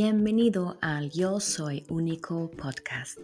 Bienvenido 0.00 0.78
al 0.80 1.10
Yo 1.10 1.40
Soy 1.40 1.84
Único 1.88 2.48
podcast. 2.52 3.18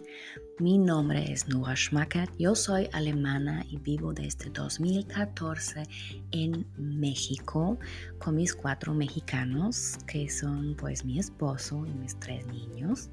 Mi 0.59 0.77
nombre 0.77 1.31
es 1.31 1.47
Nora 1.47 1.73
Schmackert, 1.73 2.33
yo 2.37 2.53
soy 2.53 2.89
alemana 2.91 3.65
y 3.69 3.77
vivo 3.77 4.11
desde 4.11 4.49
2014 4.49 5.83
en 6.31 6.67
México 6.75 7.79
con 8.19 8.35
mis 8.35 8.53
cuatro 8.53 8.93
mexicanos 8.93 9.97
que 10.05 10.29
son 10.29 10.75
pues 10.75 11.05
mi 11.05 11.17
esposo 11.17 11.85
y 11.85 11.91
mis 11.91 12.19
tres 12.19 12.45
niños. 12.47 13.09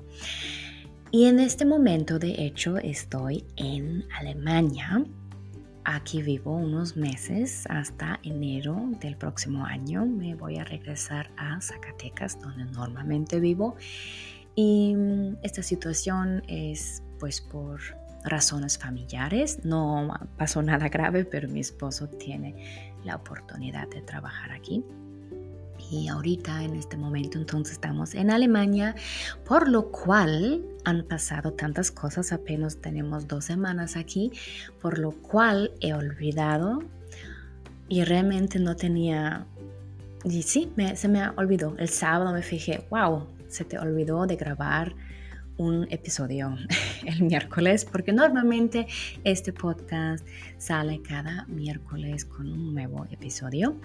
Y 1.12 1.26
en 1.26 1.38
este 1.38 1.64
momento 1.64 2.18
de 2.18 2.44
hecho 2.44 2.78
estoy 2.78 3.44
en 3.54 4.04
Alemania 4.18 5.04
Aquí 5.84 6.22
vivo 6.22 6.54
unos 6.56 6.96
meses 6.96 7.64
hasta 7.68 8.20
enero 8.22 8.76
del 9.00 9.16
próximo 9.16 9.64
año. 9.64 10.06
Me 10.06 10.34
voy 10.34 10.58
a 10.58 10.64
regresar 10.64 11.30
a 11.36 11.60
Zacatecas, 11.60 12.40
donde 12.40 12.64
normalmente 12.66 13.40
vivo. 13.40 13.76
Y 14.54 14.94
mm, 14.94 15.38
esta 15.42 15.62
situación 15.62 16.42
es 16.46 17.02
pues 17.18 17.40
por 17.40 17.80
razones 18.24 18.78
familiares. 18.78 19.64
No 19.64 20.12
pasó 20.36 20.62
nada 20.62 20.88
grave, 20.88 21.24
pero 21.24 21.48
mi 21.48 21.60
esposo 21.60 22.08
tiene 22.08 22.94
la 23.04 23.16
oportunidad 23.16 23.88
de 23.88 24.02
trabajar 24.02 24.52
aquí 24.52 24.84
y 25.92 26.08
ahorita 26.08 26.64
en 26.64 26.74
este 26.74 26.96
momento 26.96 27.38
entonces 27.38 27.74
estamos 27.74 28.14
en 28.14 28.30
Alemania, 28.30 28.94
por 29.44 29.68
lo 29.68 29.90
cual 29.90 30.64
han 30.84 31.04
pasado 31.04 31.52
tantas 31.52 31.90
cosas, 31.90 32.32
apenas 32.32 32.78
tenemos 32.78 33.28
dos 33.28 33.44
semanas 33.44 33.96
aquí, 33.96 34.32
por 34.80 34.98
lo 34.98 35.12
cual 35.12 35.72
he 35.80 35.92
olvidado 35.92 36.82
y 37.88 38.04
realmente 38.04 38.58
no 38.58 38.74
tenía, 38.74 39.46
y 40.24 40.42
sí, 40.42 40.72
se 40.94 41.08
me 41.08 41.28
olvidó, 41.36 41.76
el 41.78 41.90
sábado 41.90 42.32
me 42.32 42.42
fijé, 42.42 42.86
wow, 42.90 43.26
se 43.48 43.64
te 43.64 43.78
olvidó 43.78 44.26
de 44.26 44.36
grabar 44.36 44.94
un 45.56 45.86
episodio 45.90 46.56
el 47.06 47.22
miércoles, 47.22 47.84
porque 47.84 48.12
normalmente 48.12 48.86
este 49.24 49.52
podcast 49.52 50.26
sale 50.58 51.02
cada 51.02 51.44
miércoles 51.46 52.24
con 52.24 52.52
un 52.52 52.74
nuevo 52.74 53.06
episodio, 53.10 53.80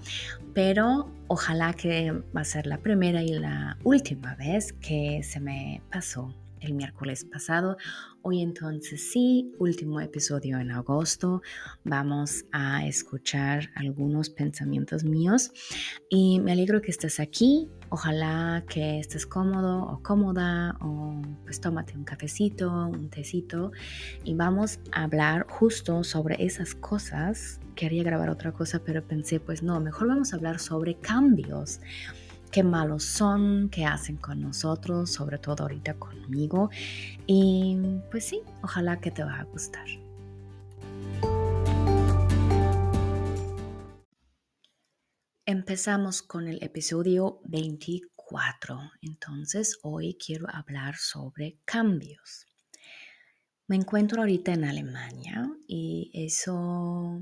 pero 0.54 1.12
ojalá 1.28 1.74
que 1.74 2.12
va 2.36 2.42
a 2.42 2.46
ser 2.46 2.68
la 2.68 2.78
primera 2.78 3.24
y 3.24 3.30
la 3.30 3.78
última 3.84 4.36
vez 4.36 4.74
que 4.74 5.22
se 5.24 5.40
me 5.40 5.82
pasó 5.92 6.34
el 6.62 6.74
miércoles 6.74 7.26
pasado. 7.26 7.78
Hoy 8.22 8.42
entonces 8.42 9.12
sí, 9.12 9.54
último 9.58 10.02
episodio 10.02 10.60
en 10.60 10.72
agosto. 10.72 11.42
Vamos 11.84 12.46
a 12.52 12.86
escuchar 12.86 13.70
algunos 13.76 14.30
pensamientos 14.30 15.04
míos 15.04 15.52
y 16.10 16.40
me 16.40 16.52
alegro 16.52 16.82
que 16.82 16.92
estés 16.92 17.20
aquí. 17.20 17.70
Ojalá 17.90 18.66
que 18.68 19.00
estés 19.00 19.26
cómodo 19.26 19.84
o 19.84 20.04
cómoda 20.04 20.78
o 20.82 21.22
pues 21.44 21.62
tómate 21.62 21.96
un 21.96 22.04
cafecito, 22.04 22.70
un 22.70 23.10
tecito 23.10 23.72
y 24.24 24.34
vamos 24.34 24.80
a 24.92 25.04
hablar 25.04 25.46
justo 25.48 26.04
sobre 26.04 26.44
esas 26.44 26.76
cosas. 26.76 27.62
Quería 27.76 28.04
grabar 28.04 28.30
otra 28.30 28.52
cosa, 28.52 28.80
pero 28.84 29.08
pensé 29.08 29.40
pues 29.40 29.64
no, 29.64 29.80
mejor 29.80 30.08
vamos 30.08 30.34
a 30.34 30.36
hablar 30.36 30.60
sobre 30.60 30.96
cambios 30.96 31.80
qué 32.52 32.64
malos 32.64 33.04
son, 33.04 33.70
qué 33.70 33.86
hacen 33.86 34.18
con 34.18 34.42
nosotros, 34.42 35.12
sobre 35.12 35.38
todo 35.38 35.64
ahorita 35.64 35.96
conmigo. 35.96 36.70
Y 37.26 37.78
pues 38.12 38.26
sí, 38.26 38.42
ojalá 38.62 39.00
que 39.00 39.12
te 39.12 39.24
va 39.24 39.40
a 39.40 39.44
gustar. 39.44 39.88
Empezamos 45.46 46.22
con 46.22 46.48
el 46.48 46.62
episodio 46.62 47.40
24. 47.46 48.80
Entonces 49.02 49.80
hoy 49.82 50.18
quiero 50.18 50.46
hablar 50.50 50.98
sobre 50.98 51.60
cambios. 51.64 52.46
Me 53.68 53.78
encuentro 53.78 54.22
ahorita 54.22 54.54
en 54.54 54.66
Alemania 54.66 55.50
y 55.68 56.12
eso 56.14 57.22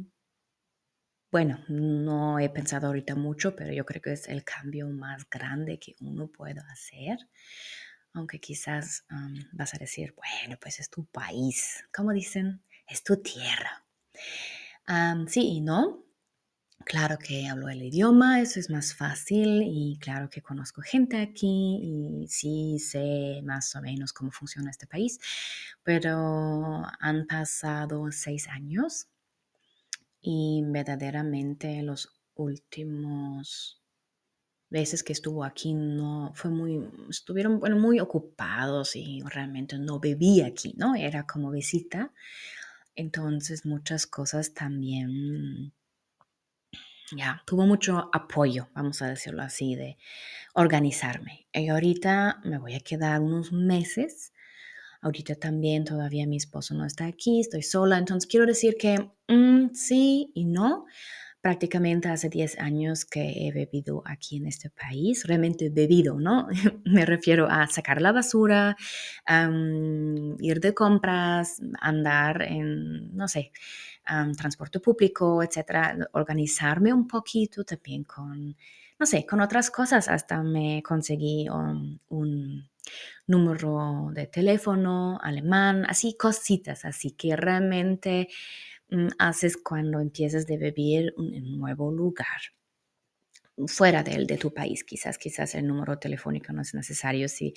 bueno, 1.35 1.59
no 1.67 2.39
he 2.39 2.47
pensado 2.47 2.87
ahorita 2.87 3.13
mucho, 3.13 3.57
pero 3.57 3.73
yo 3.73 3.85
creo 3.85 4.01
que 4.01 4.13
es 4.13 4.29
el 4.29 4.45
cambio 4.45 4.87
más 4.87 5.29
grande 5.29 5.77
que 5.79 5.93
uno 5.99 6.27
puede 6.27 6.61
hacer. 6.71 7.17
Aunque 8.13 8.39
quizás 8.39 9.05
vas 9.51 9.73
a 9.73 9.77
decir, 9.77 10.15
bueno, 10.15 10.57
pues 10.61 10.79
es 10.79 10.89
tu 10.89 11.03
país. 11.03 11.83
Como 11.93 12.13
dicen, 12.13 12.61
es 12.87 13.03
tu 13.03 13.17
tierra. 13.17 13.83
sí 15.27 15.41
y 15.41 15.59
no. 15.59 16.05
Claro 16.85 17.17
que 17.17 17.49
hablo 17.49 17.67
el 17.67 17.83
idioma, 17.83 18.39
eso 18.39 18.57
es 18.61 18.69
más 18.69 18.95
fácil 18.95 19.61
y 19.65 19.97
claro 19.99 20.29
que 20.29 20.41
conozco 20.41 20.81
gente 20.81 21.17
aquí 21.17 21.79
y 21.83 22.27
sí 22.29 22.79
sé 22.79 23.41
más 23.43 23.75
o 23.75 23.81
menos 23.81 24.13
cómo 24.13 24.31
funciona 24.31 24.71
este 24.71 24.87
país, 24.87 25.19
pero 25.83 26.83
han 27.01 27.27
pasado 27.27 28.09
seis 28.13 28.47
años 28.47 29.09
y 30.27 30.63
verdaderamente 30.65 31.83
los 31.83 32.09
últimos 32.33 33.79
veces 34.71 35.03
que 35.03 35.13
estuvo 35.13 35.43
aquí 35.43 35.75
no 35.75 36.31
fue 36.33 36.49
muy 36.49 36.89
estuvieron 37.07 37.59
bueno, 37.59 37.77
muy 37.77 37.99
ocupados 37.99 38.95
y 38.95 39.21
realmente 39.21 39.77
no 39.77 39.99
vivía 39.99 40.47
aquí, 40.47 40.73
¿no? 40.77 40.95
Era 40.95 41.27
como 41.27 41.51
visita. 41.51 42.11
Entonces 42.95 43.67
muchas 43.67 44.07
cosas 44.07 44.55
también 44.55 45.73
ya 47.15 47.43
tuvo 47.45 47.67
mucho 47.67 48.09
apoyo, 48.11 48.69
vamos 48.73 49.03
a 49.03 49.09
decirlo 49.09 49.43
así, 49.43 49.75
de 49.75 49.99
organizarme. 50.55 51.45
Y 51.53 51.67
ahorita 51.67 52.41
me 52.43 52.57
voy 52.57 52.73
a 52.73 52.79
quedar 52.79 53.21
unos 53.21 53.51
meses 53.51 54.33
Ahorita 55.01 55.35
también 55.35 55.83
todavía 55.85 56.27
mi 56.27 56.37
esposo 56.37 56.73
no 56.73 56.85
está 56.85 57.05
aquí, 57.05 57.39
estoy 57.39 57.61
sola, 57.63 57.97
entonces 57.97 58.29
quiero 58.29 58.45
decir 58.45 58.75
que 58.77 59.11
mm, 59.27 59.73
sí 59.73 60.31
y 60.33 60.45
no. 60.45 60.85
Prácticamente 61.41 62.09
hace 62.09 62.27
10 62.27 62.57
años 62.57 63.05
que 63.05 63.47
he 63.47 63.51
bebido 63.51 64.01
aquí 64.07 64.37
en 64.37 64.47
este 64.47 64.71
país, 64.71 65.25
realmente 65.27 65.69
bebido, 65.69 66.19
¿no? 66.19 66.47
Me 66.85 67.05
refiero 67.05 67.47
a 67.47 67.67
sacar 67.67 68.01
la 68.01 68.11
basura, 68.11 68.75
ir 70.39 70.59
de 70.59 70.73
compras, 70.73 71.61
andar 71.79 72.41
en, 72.41 73.15
no 73.15 73.27
sé, 73.27 73.51
transporte 74.35 74.79
público, 74.79 75.43
etcétera, 75.43 75.95
organizarme 76.13 76.91
un 76.91 77.07
poquito 77.07 77.63
también 77.63 78.05
con, 78.05 78.55
no 78.97 79.05
sé, 79.05 79.23
con 79.27 79.39
otras 79.39 79.69
cosas. 79.69 80.07
Hasta 80.07 80.41
me 80.41 80.81
conseguí 80.81 81.47
un 81.47 82.69
número 83.27 84.09
de 84.13 84.27
teléfono 84.27 85.19
alemán, 85.21 85.85
así 85.87 86.15
cositas, 86.17 86.85
así 86.85 87.11
que 87.11 87.35
realmente 87.35 88.27
mm, 88.89 89.07
haces 89.19 89.57
cuando 89.57 89.99
empiezas 89.99 90.45
de 90.45 90.57
vivir 90.57 91.13
en 91.17 91.45
un 91.45 91.59
nuevo 91.59 91.91
lugar 91.91 92.41
fuera 93.67 94.03
del 94.03 94.27
de 94.27 94.37
tu 94.37 94.53
país, 94.53 94.83
quizás, 94.83 95.17
quizás 95.17 95.55
el 95.55 95.67
número 95.67 95.97
telefónico 95.97 96.51
no 96.53 96.61
es 96.61 96.73
necesario 96.73 97.29
si 97.29 97.53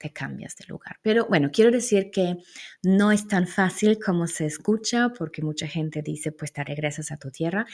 te 0.00 0.12
cambias 0.12 0.56
de 0.56 0.64
lugar. 0.66 0.96
Pero 1.02 1.26
bueno, 1.26 1.50
quiero 1.52 1.70
decir 1.70 2.10
que 2.10 2.36
no 2.82 3.12
es 3.12 3.28
tan 3.28 3.46
fácil 3.46 3.98
como 3.98 4.26
se 4.26 4.46
escucha, 4.46 5.10
porque 5.10 5.42
mucha 5.42 5.66
gente 5.66 6.02
dice, 6.02 6.32
pues 6.32 6.52
te 6.52 6.64
regresas 6.64 7.12
a 7.12 7.18
tu 7.18 7.30
tierra. 7.30 7.66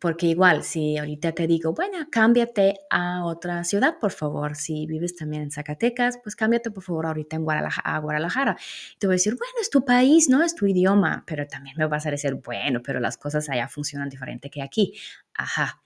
Porque 0.00 0.26
igual, 0.26 0.64
si 0.64 0.96
ahorita 0.98 1.32
te 1.32 1.46
digo, 1.46 1.74
bueno, 1.74 1.98
cámbiate 2.10 2.74
a 2.90 3.24
otra 3.24 3.62
ciudad, 3.62 3.98
por 4.00 4.10
favor. 4.10 4.56
Si 4.56 4.86
vives 4.86 5.14
también 5.14 5.44
en 5.44 5.50
Zacatecas, 5.50 6.18
pues 6.22 6.34
cámbiate, 6.34 6.70
por 6.70 6.82
favor, 6.82 7.06
ahorita 7.06 7.36
en 7.36 7.44
Guadalajara, 7.44 7.96
a 7.96 7.98
Guadalajara. 7.98 8.56
te 8.98 9.06
voy 9.06 9.14
a 9.14 9.16
decir, 9.16 9.34
bueno, 9.34 9.54
es 9.60 9.70
tu 9.70 9.84
país, 9.84 10.28
no 10.28 10.42
es 10.42 10.54
tu 10.54 10.66
idioma. 10.66 11.24
Pero 11.26 11.46
también 11.46 11.76
me 11.78 11.86
vas 11.86 12.06
a 12.06 12.10
decir, 12.10 12.34
bueno, 12.34 12.80
pero 12.82 13.00
las 13.00 13.16
cosas 13.16 13.48
allá 13.48 13.68
funcionan 13.68 14.08
diferente 14.08 14.50
que 14.50 14.62
aquí. 14.62 14.94
Ajá. 15.34 15.80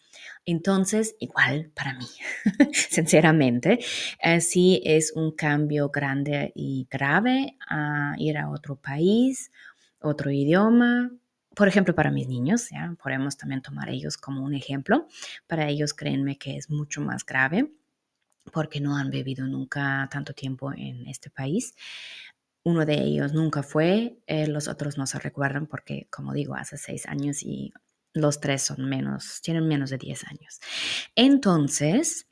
Entonces, 0.44 1.16
igual 1.18 1.70
para 1.74 1.94
mí, 1.94 2.06
sinceramente, 2.72 3.80
eh, 4.22 4.40
sí 4.40 4.80
es 4.84 5.12
un 5.14 5.32
cambio 5.32 5.90
grande 5.90 6.52
y 6.54 6.86
grave 6.90 7.56
a 7.68 8.14
ir 8.18 8.38
a 8.38 8.48
otro 8.50 8.76
país, 8.76 9.50
otro 10.00 10.30
idioma, 10.30 11.10
por 11.56 11.68
ejemplo, 11.68 11.94
para 11.94 12.10
mis 12.10 12.28
niños, 12.28 12.68
¿ya? 12.68 12.94
podemos 13.02 13.38
también 13.38 13.62
tomar 13.62 13.88
ellos 13.88 14.18
como 14.18 14.44
un 14.44 14.52
ejemplo. 14.52 15.08
Para 15.46 15.68
ellos, 15.70 15.94
créanme 15.94 16.36
que 16.36 16.58
es 16.58 16.68
mucho 16.68 17.00
más 17.00 17.24
grave 17.24 17.72
porque 18.52 18.78
no 18.78 18.94
han 18.94 19.10
vivido 19.10 19.46
nunca 19.46 20.06
tanto 20.12 20.34
tiempo 20.34 20.70
en 20.74 21.06
este 21.08 21.30
país. 21.30 21.74
Uno 22.62 22.84
de 22.84 22.94
ellos 22.94 23.32
nunca 23.32 23.62
fue, 23.62 24.18
eh, 24.26 24.46
los 24.48 24.68
otros 24.68 24.98
no 24.98 25.06
se 25.06 25.18
recuerdan 25.18 25.66
porque, 25.66 26.06
como 26.10 26.34
digo, 26.34 26.54
hace 26.54 26.76
seis 26.76 27.06
años 27.06 27.42
y 27.42 27.72
los 28.12 28.38
tres 28.38 28.60
son 28.60 28.84
menos, 28.86 29.40
tienen 29.40 29.66
menos 29.66 29.88
de 29.88 29.96
diez 29.96 30.24
años. 30.24 30.60
Entonces, 31.14 32.26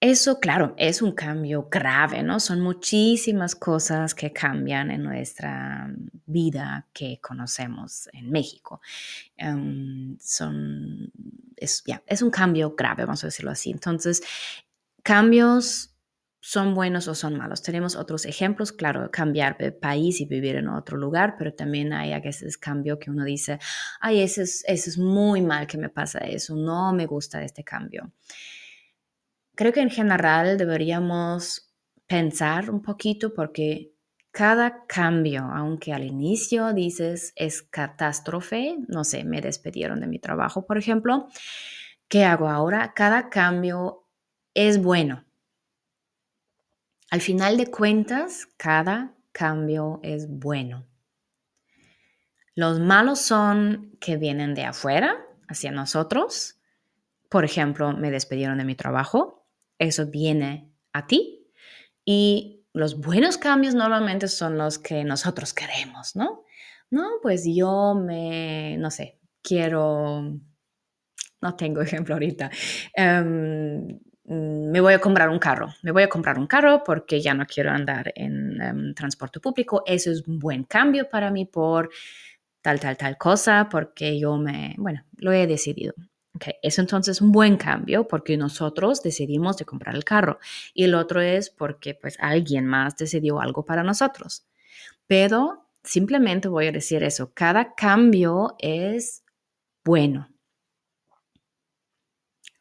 eso, 0.00 0.40
claro, 0.40 0.74
es 0.78 1.02
un 1.02 1.12
cambio 1.12 1.68
grave, 1.70 2.22
¿no? 2.22 2.40
Son 2.40 2.62
muchísimas 2.62 3.54
cosas 3.54 4.14
que 4.14 4.32
cambian 4.32 4.90
en 4.90 5.02
nuestra 5.02 5.90
vida 6.24 6.88
que 6.94 7.20
conocemos 7.20 8.08
en 8.14 8.30
México. 8.30 8.80
Son, 10.18 11.12
es, 11.54 12.22
un 12.22 12.30
cambio 12.30 12.74
grave, 12.74 13.04
vamos 13.04 13.22
a 13.24 13.26
decirlo 13.26 13.50
así. 13.50 13.70
Entonces, 13.70 14.22
cambios 15.02 15.94
son 16.40 16.74
buenos 16.74 17.06
o 17.06 17.14
son 17.14 17.36
malos. 17.36 17.60
Tenemos 17.60 17.94
otros 17.94 18.24
ejemplos, 18.24 18.72
claro, 18.72 19.10
cambiar 19.10 19.58
de 19.58 19.70
país 19.70 20.22
y 20.22 20.24
vivir 20.24 20.56
en 20.56 20.68
otro 20.68 20.96
lugar, 20.96 21.34
pero 21.38 21.52
también 21.52 21.92
hay 21.92 22.14
a 22.14 22.20
veces 22.20 22.56
cambio 22.56 22.98
que 22.98 23.10
uno 23.10 23.24
dice, 23.24 23.58
ay, 24.00 24.22
ese 24.22 24.44
es, 24.44 24.64
es 24.66 24.96
muy 24.96 25.42
mal 25.42 25.66
que 25.66 25.76
me 25.76 25.90
pasa 25.90 26.20
eso, 26.20 26.56
no 26.56 26.94
me 26.94 27.04
gusta 27.04 27.44
este 27.44 27.62
cambio. 27.64 28.10
Creo 29.60 29.74
que 29.74 29.82
en 29.82 29.90
general 29.90 30.56
deberíamos 30.56 31.70
pensar 32.06 32.70
un 32.70 32.80
poquito 32.80 33.34
porque 33.34 33.92
cada 34.30 34.86
cambio, 34.86 35.42
aunque 35.42 35.92
al 35.92 36.04
inicio 36.04 36.72
dices 36.72 37.34
es 37.36 37.60
catástrofe, 37.60 38.78
no 38.88 39.04
sé, 39.04 39.22
me 39.24 39.42
despidieron 39.42 40.00
de 40.00 40.06
mi 40.06 40.18
trabajo, 40.18 40.64
por 40.64 40.78
ejemplo, 40.78 41.28
¿qué 42.08 42.24
hago 42.24 42.48
ahora? 42.48 42.94
Cada 42.94 43.28
cambio 43.28 44.06
es 44.54 44.80
bueno 44.80 45.26
al 47.10 47.20
final 47.20 47.58
de 47.58 47.70
cuentas, 47.70 48.48
cada 48.56 49.14
cambio 49.30 50.00
es 50.02 50.26
bueno. 50.26 50.86
Los 52.54 52.80
malos 52.80 53.20
son 53.20 53.96
que 54.00 54.16
vienen 54.16 54.54
de 54.54 54.64
afuera 54.64 55.16
hacia 55.48 55.70
nosotros. 55.70 56.56
Por 57.28 57.44
ejemplo, 57.44 57.92
me 57.92 58.10
despidieron 58.10 58.56
de 58.56 58.64
mi 58.64 58.74
trabajo. 58.74 59.39
Eso 59.80 60.06
viene 60.06 60.70
a 60.92 61.06
ti. 61.06 61.50
Y 62.04 62.66
los 62.72 63.00
buenos 63.00 63.38
cambios 63.38 63.74
normalmente 63.74 64.28
son 64.28 64.58
los 64.58 64.78
que 64.78 65.02
nosotros 65.04 65.54
queremos, 65.54 66.14
¿no? 66.14 66.44
No, 66.90 67.08
pues 67.22 67.44
yo 67.46 67.94
me, 67.94 68.76
no 68.78 68.90
sé, 68.90 69.18
quiero, 69.42 70.38
no 71.40 71.56
tengo 71.56 71.80
ejemplo 71.82 72.14
ahorita. 72.14 72.50
Mm, 72.96 74.70
me 74.70 74.80
voy 74.80 74.92
a 74.92 75.00
comprar 75.00 75.28
un 75.28 75.38
carro, 75.38 75.68
me 75.82 75.90
voy 75.90 76.04
a 76.04 76.08
comprar 76.08 76.38
un 76.38 76.46
carro 76.46 76.84
porque 76.84 77.20
ya 77.20 77.34
no 77.34 77.46
quiero 77.46 77.70
andar 77.70 78.12
en 78.14 78.60
em, 78.60 78.94
transporte 78.94 79.40
público. 79.40 79.82
Eso 79.86 80.10
es 80.10 80.26
un 80.28 80.38
buen 80.38 80.64
cambio 80.64 81.08
para 81.08 81.30
mí 81.30 81.46
por 81.46 81.90
tal, 82.62 82.78
tal, 82.80 82.96
tal 82.96 83.16
cosa, 83.18 83.68
porque 83.70 84.20
yo 84.20 84.36
me, 84.36 84.74
bueno, 84.78 85.04
lo 85.16 85.32
he 85.32 85.46
decidido. 85.46 85.94
Okay. 86.36 86.54
Eso 86.62 86.80
entonces 86.80 87.16
es 87.16 87.20
un 87.22 87.32
buen 87.32 87.56
cambio 87.56 88.06
porque 88.06 88.36
nosotros 88.36 89.02
decidimos 89.02 89.56
de 89.56 89.64
comprar 89.64 89.96
el 89.96 90.04
carro 90.04 90.38
y 90.72 90.84
el 90.84 90.94
otro 90.94 91.20
es 91.20 91.50
porque 91.50 91.94
pues 91.94 92.16
alguien 92.20 92.66
más 92.66 92.96
decidió 92.96 93.40
algo 93.40 93.64
para 93.64 93.82
nosotros. 93.82 94.46
Pero 95.06 95.66
simplemente 95.82 96.48
voy 96.48 96.68
a 96.68 96.72
decir 96.72 97.02
eso, 97.02 97.32
cada 97.34 97.74
cambio 97.74 98.54
es 98.58 99.24
bueno. 99.84 100.28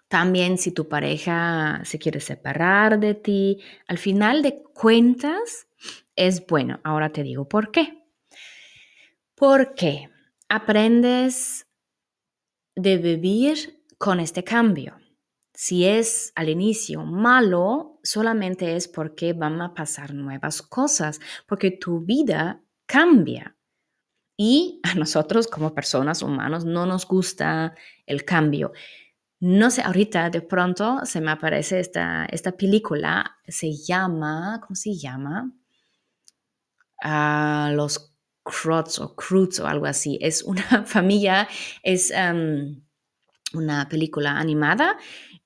También 0.07 0.57
si 0.57 0.71
tu 0.71 0.89
pareja 0.89 1.81
se 1.85 1.99
quiere 1.99 2.19
separar 2.19 2.99
de 2.99 3.13
ti, 3.13 3.61
al 3.87 3.99
final 3.99 4.41
de 4.41 4.63
cuentas 4.73 5.67
es 6.15 6.45
bueno. 6.47 6.79
Ahora 6.83 7.11
te 7.11 7.21
digo 7.21 7.47
por 7.47 7.71
qué. 7.71 8.03
Porque 9.35 10.09
aprendes 10.49 11.68
de 12.81 12.97
vivir 12.97 13.83
con 13.97 14.19
este 14.19 14.43
cambio. 14.43 14.95
Si 15.53 15.85
es 15.85 16.31
al 16.35 16.47
inicio 16.49 17.03
malo, 17.03 17.99
solamente 18.01 18.75
es 18.75 18.87
porque 18.87 19.33
van 19.33 19.61
a 19.61 19.73
pasar 19.73 20.13
nuevas 20.13 20.61
cosas, 20.61 21.19
porque 21.47 21.71
tu 21.71 21.99
vida 21.99 22.61
cambia. 22.85 23.57
Y 24.37 24.79
a 24.83 24.95
nosotros 24.95 25.47
como 25.47 25.75
personas 25.75 26.21
humanos 26.21 26.63
no 26.63 26.85
nos 26.85 27.05
gusta 27.05 27.75
el 28.05 28.23
cambio. 28.23 28.71
No 29.41 29.69
sé, 29.69 29.81
ahorita 29.81 30.29
de 30.29 30.41
pronto 30.41 31.01
se 31.03 31.19
me 31.19 31.31
aparece 31.31 31.79
esta, 31.79 32.25
esta 32.25 32.53
película, 32.53 33.37
se 33.47 33.73
llama, 33.73 34.61
¿cómo 34.61 34.75
se 34.75 34.95
llama? 34.95 35.51
Ah, 37.01 37.71
los 37.73 38.13
Crots 38.43 38.99
o 38.99 39.15
Croods 39.15 39.59
o 39.59 39.67
algo 39.67 39.85
así. 39.85 40.17
Es 40.21 40.43
una 40.43 40.83
familia, 40.85 41.47
es 41.83 42.11
em, 42.11 42.81
una 43.53 43.87
película 43.89 44.37
animada 44.37 44.97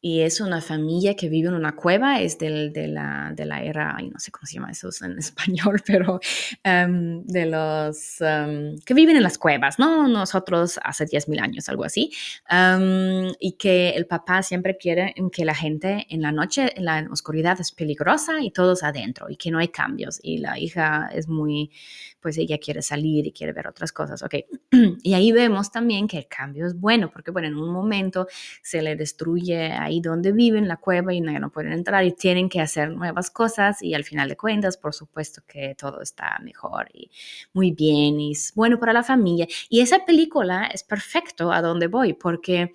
y 0.05 0.19
es 0.19 0.41
una 0.41 0.59
familia 0.59 1.15
que 1.15 1.29
vive 1.29 1.47
en 1.47 1.53
una 1.53 1.77
cueva, 1.77 2.19
es 2.19 2.37
del, 2.37 2.73
de, 2.73 2.89
la, 2.89 3.31
de 3.33 3.45
la 3.45 3.63
era, 3.63 3.97
no 4.01 4.19
sé 4.19 4.31
cómo 4.31 4.45
se 4.45 4.55
llama 4.55 4.69
eso 4.69 4.89
en 5.01 5.17
español, 5.17 5.81
pero 5.85 6.19
em, 6.61 7.23
de 7.23 7.45
los 7.45 8.19
em, 8.19 8.77
que 8.79 8.93
viven 8.93 9.15
en 9.15 9.23
las 9.23 9.37
cuevas, 9.37 9.79
¿no? 9.79 10.09
Nosotros 10.09 10.77
hace 10.83 11.05
10.000 11.05 11.39
años, 11.39 11.69
algo 11.69 11.85
así, 11.85 12.11
em, 12.49 13.31
y 13.39 13.53
que 13.53 13.91
el 13.91 14.05
papá 14.05 14.43
siempre 14.43 14.75
quiere 14.75 15.15
que 15.31 15.45
la 15.45 15.55
gente 15.55 16.05
en 16.09 16.21
la 16.21 16.33
noche, 16.33 16.77
en 16.77 16.83
la 16.83 17.07
oscuridad 17.09 17.61
es 17.61 17.71
peligrosa 17.71 18.41
y 18.41 18.51
todos 18.51 18.83
adentro 18.83 19.29
y 19.29 19.37
que 19.37 19.51
no 19.51 19.59
hay 19.59 19.69
cambios 19.69 20.19
y 20.21 20.39
la 20.39 20.59
hija 20.59 21.11
es 21.13 21.29
muy, 21.29 21.71
pues 22.19 22.37
ella 22.37 22.57
quiere 22.57 22.81
salir 22.81 23.25
y 23.25 23.31
quiere 23.31 23.53
ver 23.53 23.67
otras 23.67 23.93
cosas, 23.93 24.21
¿ok? 24.21 24.35
y 25.01 25.13
ahí 25.13 25.31
vemos 25.31 25.71
también 25.71 26.09
que 26.09 26.17
el 26.17 26.27
cambio 26.27 26.67
es 26.67 26.77
bueno, 26.77 27.09
porque 27.09 27.31
bueno, 27.31 27.47
en 27.47 27.55
un 27.55 27.71
momento 27.71 28.27
se 28.61 28.81
le 28.81 28.97
destruye 28.97 29.71
ahí 29.93 30.01
donde 30.01 30.31
viven, 30.31 30.67
la 30.67 30.77
cueva, 30.77 31.13
y 31.13 31.21
no, 31.21 31.37
no 31.39 31.51
pueden 31.51 31.73
entrar 31.73 32.03
y 32.05 32.11
tienen 32.11 32.49
que 32.49 32.61
hacer 32.61 32.89
nuevas 32.91 33.31
cosas 33.31 33.81
y 33.81 33.93
al 33.93 34.03
final 34.03 34.29
de 34.29 34.37
cuentas, 34.37 34.77
por 34.77 34.93
supuesto 34.93 35.41
que 35.47 35.75
todo 35.75 36.01
está 36.01 36.39
mejor 36.43 36.89
y 36.93 37.09
muy 37.53 37.71
bien 37.71 38.19
y 38.19 38.31
es 38.31 38.53
bueno 38.55 38.79
para 38.79 38.93
la 38.93 39.03
familia. 39.03 39.47
Y 39.69 39.81
esa 39.81 40.05
película 40.05 40.65
es 40.73 40.83
perfecto 40.83 41.51
a 41.51 41.61
donde 41.61 41.87
voy 41.87 42.13
porque... 42.13 42.73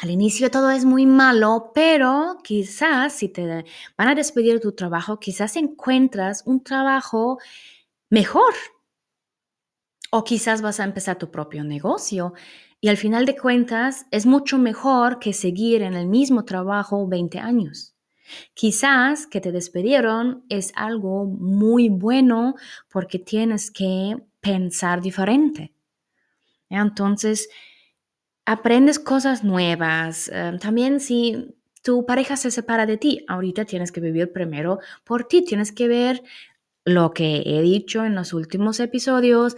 Al 0.00 0.10
inicio 0.10 0.48
todo 0.48 0.70
es 0.70 0.84
muy 0.84 1.06
malo, 1.06 1.72
pero 1.74 2.38
quizás 2.44 3.14
si 3.14 3.28
te 3.28 3.64
van 3.96 4.08
a 4.08 4.14
despedir 4.14 4.54
de 4.54 4.60
tu 4.60 4.70
trabajo, 4.70 5.18
quizás 5.18 5.56
encuentras 5.56 6.44
un 6.46 6.62
trabajo 6.62 7.38
mejor. 8.08 8.54
O 10.12 10.22
quizás 10.22 10.62
vas 10.62 10.78
a 10.78 10.84
empezar 10.84 11.18
tu 11.18 11.32
propio 11.32 11.64
negocio 11.64 12.32
y 12.80 12.88
al 12.88 12.96
final 12.96 13.26
de 13.26 13.36
cuentas, 13.36 14.06
es 14.10 14.26
mucho 14.26 14.58
mejor 14.58 15.18
que 15.18 15.32
seguir 15.32 15.82
en 15.82 15.94
el 15.94 16.06
mismo 16.06 16.44
trabajo 16.44 17.06
20 17.08 17.38
años. 17.38 17.94
Quizás 18.54 19.26
que 19.26 19.40
te 19.40 19.52
despidieron 19.52 20.44
es 20.48 20.72
algo 20.76 21.24
muy 21.24 21.88
bueno 21.88 22.54
porque 22.90 23.18
tienes 23.18 23.70
que 23.70 24.16
pensar 24.40 25.00
diferente. 25.00 25.72
Entonces, 26.68 27.48
aprendes 28.44 28.98
cosas 28.98 29.44
nuevas. 29.44 30.30
Eh, 30.32 30.58
también 30.60 31.00
si 31.00 31.54
tu 31.82 32.06
pareja 32.06 32.36
se 32.36 32.50
separa 32.50 32.86
de 32.86 32.96
ti, 32.96 33.24
ahorita 33.28 33.64
tienes 33.64 33.90
que 33.90 34.00
vivir 34.00 34.32
primero 34.32 34.78
por 35.04 35.24
ti, 35.24 35.42
tienes 35.42 35.72
que 35.72 35.88
ver 35.88 36.22
lo 36.84 37.12
que 37.12 37.42
he 37.44 37.60
dicho 37.60 38.04
en 38.04 38.14
los 38.14 38.32
últimos 38.32 38.80
episodios, 38.80 39.56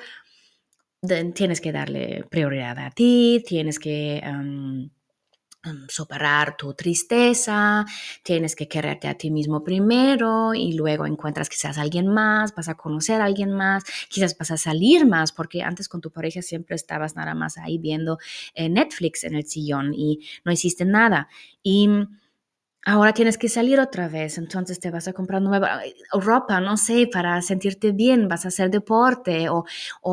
tienes 1.34 1.60
que 1.60 1.72
darle 1.72 2.24
prioridad 2.30 2.78
a 2.78 2.90
ti, 2.90 3.42
tienes 3.46 3.78
que 3.78 4.22
superar 5.88 6.56
tu 6.56 6.72
tristeza, 6.74 7.84
tienes 8.22 8.56
que 8.56 8.66
quererte 8.66 9.08
a 9.08 9.14
ti 9.14 9.30
mismo 9.30 9.62
primero 9.62 10.54
y 10.54 10.72
luego 10.72 11.04
encuentras 11.06 11.50
quizás 11.50 11.76
a 11.76 11.82
alguien 11.82 12.06
más, 12.06 12.54
vas 12.54 12.68
a 12.68 12.76
conocer 12.76 13.20
a 13.20 13.26
alguien 13.26 13.52
más, 13.52 13.84
quizás 14.08 14.36
vas 14.38 14.50
a 14.50 14.56
salir 14.56 15.06
más, 15.06 15.32
porque 15.32 15.62
antes 15.62 15.88
con 15.88 16.00
tu 16.00 16.10
pareja 16.10 16.40
siempre 16.40 16.76
estabas 16.76 17.14
nada 17.14 17.34
más 17.34 17.58
ahí 17.58 17.78
viendo 17.78 18.18
eh, 18.54 18.68
Netflix 18.70 19.24
en 19.24 19.34
el 19.34 19.46
sillón 19.46 19.92
y 19.94 20.20
no 20.44 20.52
hiciste 20.52 20.86
nada. 20.86 21.28
Y 21.62 21.90
ahora 22.86 23.12
tienes 23.12 23.36
que 23.36 23.50
salir 23.50 23.80
otra 23.80 24.08
vez, 24.08 24.38
entonces 24.38 24.80
te 24.80 24.90
vas 24.90 25.08
a 25.08 25.12
comprar 25.12 25.42
nueva 25.42 25.82
ropa, 26.12 26.60
no 26.60 26.78
sé, 26.78 27.06
para 27.12 27.40
sentirte 27.42 27.92
bien, 27.92 28.28
vas 28.28 28.46
a 28.46 28.48
hacer 28.48 28.70
deporte 28.70 29.48
o 29.50 29.64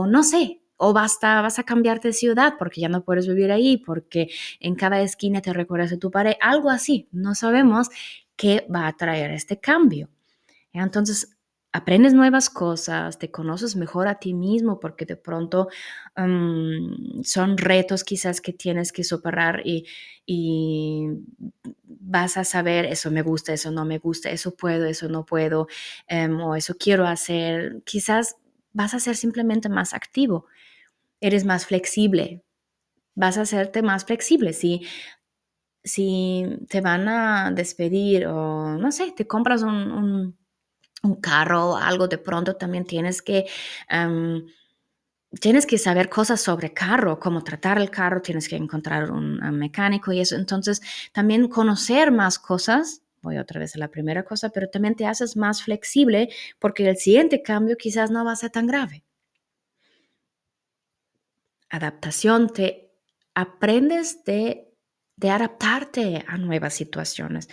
no 0.07 0.23
sé, 0.23 0.61
o 0.77 0.93
basta, 0.93 1.41
vas 1.41 1.59
a 1.59 1.63
cambiarte 1.63 2.09
de 2.09 2.13
ciudad 2.13 2.53
porque 2.57 2.81
ya 2.81 2.89
no 2.89 3.03
puedes 3.03 3.27
vivir 3.27 3.51
ahí, 3.51 3.77
porque 3.77 4.29
en 4.59 4.75
cada 4.75 5.01
esquina 5.01 5.41
te 5.41 5.53
recuerdas 5.53 5.89
de 5.89 5.97
tu 5.97 6.11
pared, 6.11 6.33
algo 6.39 6.69
así. 6.69 7.07
No 7.11 7.35
sabemos 7.35 7.89
qué 8.35 8.65
va 8.73 8.87
a 8.87 8.95
traer 8.95 9.31
este 9.31 9.59
cambio. 9.59 10.09
Entonces, 10.73 11.37
aprendes 11.71 12.13
nuevas 12.13 12.49
cosas, 12.49 13.19
te 13.19 13.29
conoces 13.31 13.75
mejor 13.75 14.07
a 14.07 14.15
ti 14.15 14.33
mismo 14.33 14.79
porque 14.79 15.05
de 15.05 15.15
pronto 15.15 15.67
mm, 16.15 17.21
son 17.23 17.57
retos 17.57 18.03
quizás 18.03 18.41
que 18.41 18.53
tienes 18.53 18.91
que 18.91 19.03
superar 19.03 19.61
y, 19.65 19.85
vas 22.09 22.37
a 22.37 22.43
saber 22.45 22.85
eso 22.85 23.11
me 23.11 23.21
gusta, 23.21 23.53
eso 23.53 23.71
no 23.71 23.85
me 23.85 23.97
gusta, 23.97 24.29
eso 24.29 24.55
puedo, 24.55 24.85
eso 24.85 25.09
no 25.09 25.25
puedo 25.25 25.67
em, 26.07 26.39
o 26.41 26.55
eso 26.55 26.75
quiero 26.77 27.05
hacer. 27.05 27.81
Quizás 27.85 28.37
vas 28.73 28.93
a 28.93 28.99
ser 28.99 29.15
simplemente 29.15 29.69
más 29.69 29.93
activo 29.93 30.45
eres 31.21 31.45
más 31.45 31.65
flexible, 31.65 32.43
vas 33.15 33.37
a 33.37 33.41
hacerte 33.41 33.81
más 33.81 34.05
flexible. 34.05 34.53
Si, 34.53 34.81
si 35.83 36.45
te 36.69 36.81
van 36.81 37.07
a 37.07 37.51
despedir 37.51 38.27
o 38.27 38.77
no 38.77 38.91
sé, 38.91 39.13
te 39.15 39.27
compras 39.27 39.63
un, 39.63 40.37
un, 41.03 41.15
carro 41.21 41.71
o 41.71 41.77
algo, 41.77 42.07
de 42.07 42.17
pronto 42.17 42.55
también 42.55 42.85
tienes 42.85 43.21
que... 43.21 43.45
Em, 43.89 44.45
tienes 45.41 45.65
que 45.65 45.77
saber 45.77 46.09
cosas 46.09 46.41
sobre 46.41 46.73
carro, 46.73 47.19
cómo 47.19 47.43
tratar 47.43 47.79
el 47.79 47.89
carro, 47.89 48.21
tienes 48.21 48.47
que 48.47 48.55
encontrar 48.55 49.11
un, 49.11 49.37
mecánico 49.57 50.11
y 50.13 50.21
eso. 50.21 50.35
Entonces, 50.35 50.81
también 51.11 51.47
conocer 51.49 52.11
más 52.11 52.39
cosas 52.39 53.01
voy 53.21 53.37
otra 53.37 53.59
vez 53.59 53.75
a 53.75 53.79
la 53.79 53.89
primera 53.89 54.23
cosa, 54.23 54.49
pero 54.49 54.69
también 54.69 54.95
te 54.95 55.05
haces 55.05 55.35
más 55.35 55.63
flexible 55.63 56.29
porque 56.59 56.87
el 56.87 56.97
siguiente 56.97 57.41
cambio 57.41 57.75
quizás 57.77 58.09
no 58.11 58.23
va 58.23 58.31
a 58.31 58.35
ser 58.35 58.51
tan 58.51 58.67
grave. 58.67 59.03
Adaptación, 61.69 62.49
te 62.49 62.93
aprendes 63.33 64.23
de, 64.23 64.73
de 65.15 65.29
adaptarte 65.29 66.23
a 66.27 66.37
nuevas 66.37 66.73
situaciones. 66.73 67.49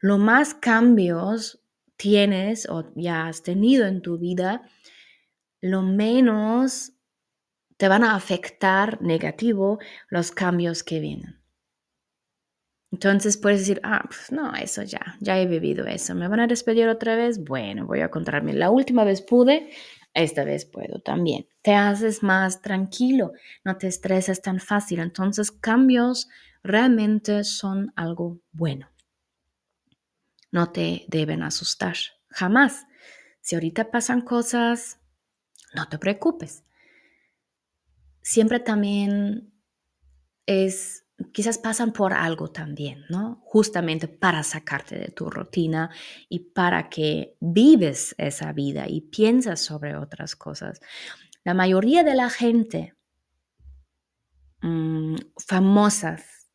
Lo 0.00 0.18
más 0.18 0.54
cambios 0.54 1.64
tienes 1.96 2.68
o 2.68 2.92
ya 2.94 3.26
has 3.26 3.42
tenido 3.42 3.86
en 3.86 4.02
tu 4.02 4.18
vida, 4.18 4.62
lo 5.60 5.82
menos 5.82 6.92
te 7.76 7.88
van 7.88 8.04
a 8.04 8.14
afectar 8.14 9.00
negativo 9.02 9.78
los 10.08 10.30
cambios 10.30 10.82
que 10.82 11.00
vienen. 11.00 11.40
Entonces 12.92 13.36
puedes 13.36 13.60
decir, 13.60 13.80
ah, 13.82 14.04
pues 14.06 14.30
no, 14.30 14.54
eso 14.54 14.84
ya, 14.84 15.16
ya 15.20 15.40
he 15.40 15.46
vivido 15.46 15.84
eso. 15.86 16.14
¿Me 16.14 16.28
van 16.28 16.38
a 16.38 16.46
despedir 16.46 16.86
otra 16.86 17.16
vez? 17.16 17.42
Bueno, 17.42 17.86
voy 17.86 18.02
a 18.02 18.10
contarme. 18.10 18.52
La 18.52 18.70
última 18.70 19.02
vez 19.02 19.20
pude, 19.20 19.70
esta 20.14 20.44
vez 20.44 20.64
puedo 20.64 21.00
también. 21.00 21.46
Te 21.62 21.74
haces 21.74 22.22
más 22.22 22.62
tranquilo, 22.62 23.32
no 23.64 23.76
te 23.76 23.88
estresas 23.88 24.40
tan 24.40 24.60
fácil. 24.60 25.00
Entonces 25.00 25.50
cambios 25.50 26.28
realmente 26.62 27.44
son 27.44 27.92
algo 27.96 28.38
bueno. 28.52 28.88
No 30.50 30.70
te 30.70 31.04
deben 31.08 31.42
asustar, 31.42 31.96
jamás. 32.28 32.86
Si 33.40 33.56
ahorita 33.56 33.90
pasan 33.90 34.20
cosas, 34.20 35.00
no 35.74 35.88
te 35.88 35.98
preocupes. 35.98 36.62
Siempre 38.22 38.60
también 38.60 39.52
es 40.46 41.03
quizás 41.32 41.58
pasan 41.58 41.92
por 41.92 42.12
algo 42.12 42.50
también, 42.50 43.04
¿no? 43.08 43.40
Justamente 43.44 44.08
para 44.08 44.42
sacarte 44.42 44.98
de 44.98 45.08
tu 45.08 45.30
rutina 45.30 45.90
y 46.28 46.40
para 46.40 46.88
que 46.88 47.36
vives 47.40 48.14
esa 48.18 48.52
vida 48.52 48.88
y 48.88 49.00
piensas 49.02 49.60
sobre 49.60 49.96
otras 49.96 50.34
cosas. 50.34 50.80
La 51.44 51.54
mayoría 51.54 52.02
de 52.02 52.14
la 52.14 52.30
gente 52.30 52.94
mm, 54.62 55.16
famosas, 55.46 56.50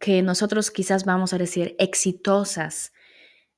que 0.00 0.22
nosotros 0.22 0.70
quizás 0.70 1.04
vamos 1.04 1.32
a 1.32 1.38
decir 1.38 1.76
exitosas, 1.78 2.92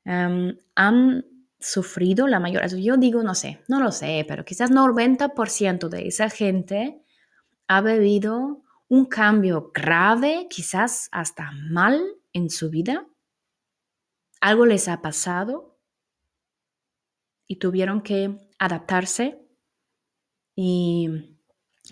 han 0.05 1.27
sufrido 1.61 2.27
la 2.27 2.41
mayoría, 2.41 2.67
yo 2.67 2.97
digo, 2.97 3.23
no 3.23 3.35
sé, 3.35 3.61
no 3.69 3.81
lo 3.81 3.93
sé, 3.93 4.25
pero 4.27 4.45
quizás 4.45 4.71
90% 4.71 5.89
de 5.89 6.09
esa 6.09 6.31
gente 6.31 7.03
ha 7.69 7.81
bebido 7.81 8.65
un 8.91 9.07
cambio 9.07 9.71
grave, 9.73 10.49
quizás 10.51 11.09
hasta 11.13 11.53
mal 11.53 12.03
en 12.33 12.51
su 12.51 12.71
vida? 12.71 13.07
¿Algo 14.41 14.67
les 14.67 14.89
ha 14.89 15.01
pasado? 15.01 15.81
Y 17.47 17.57
tuvieron 17.57 18.03
que 18.03 18.37
adaptarse 18.59 19.41
y 20.57 21.39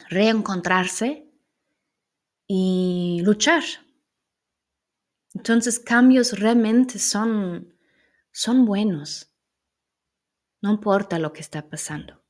reencontrarse 0.08 1.32
y 2.48 3.20
luchar. 3.22 3.62
Entonces 5.34 5.78
cambios 5.78 6.40
realmente 6.40 6.98
son, 6.98 7.78
son 8.32 8.64
buenos. 8.64 9.32
No 10.60 10.72
importa 10.72 11.20
lo 11.20 11.32
que 11.32 11.42
está 11.42 11.68
pasando. 11.68 12.24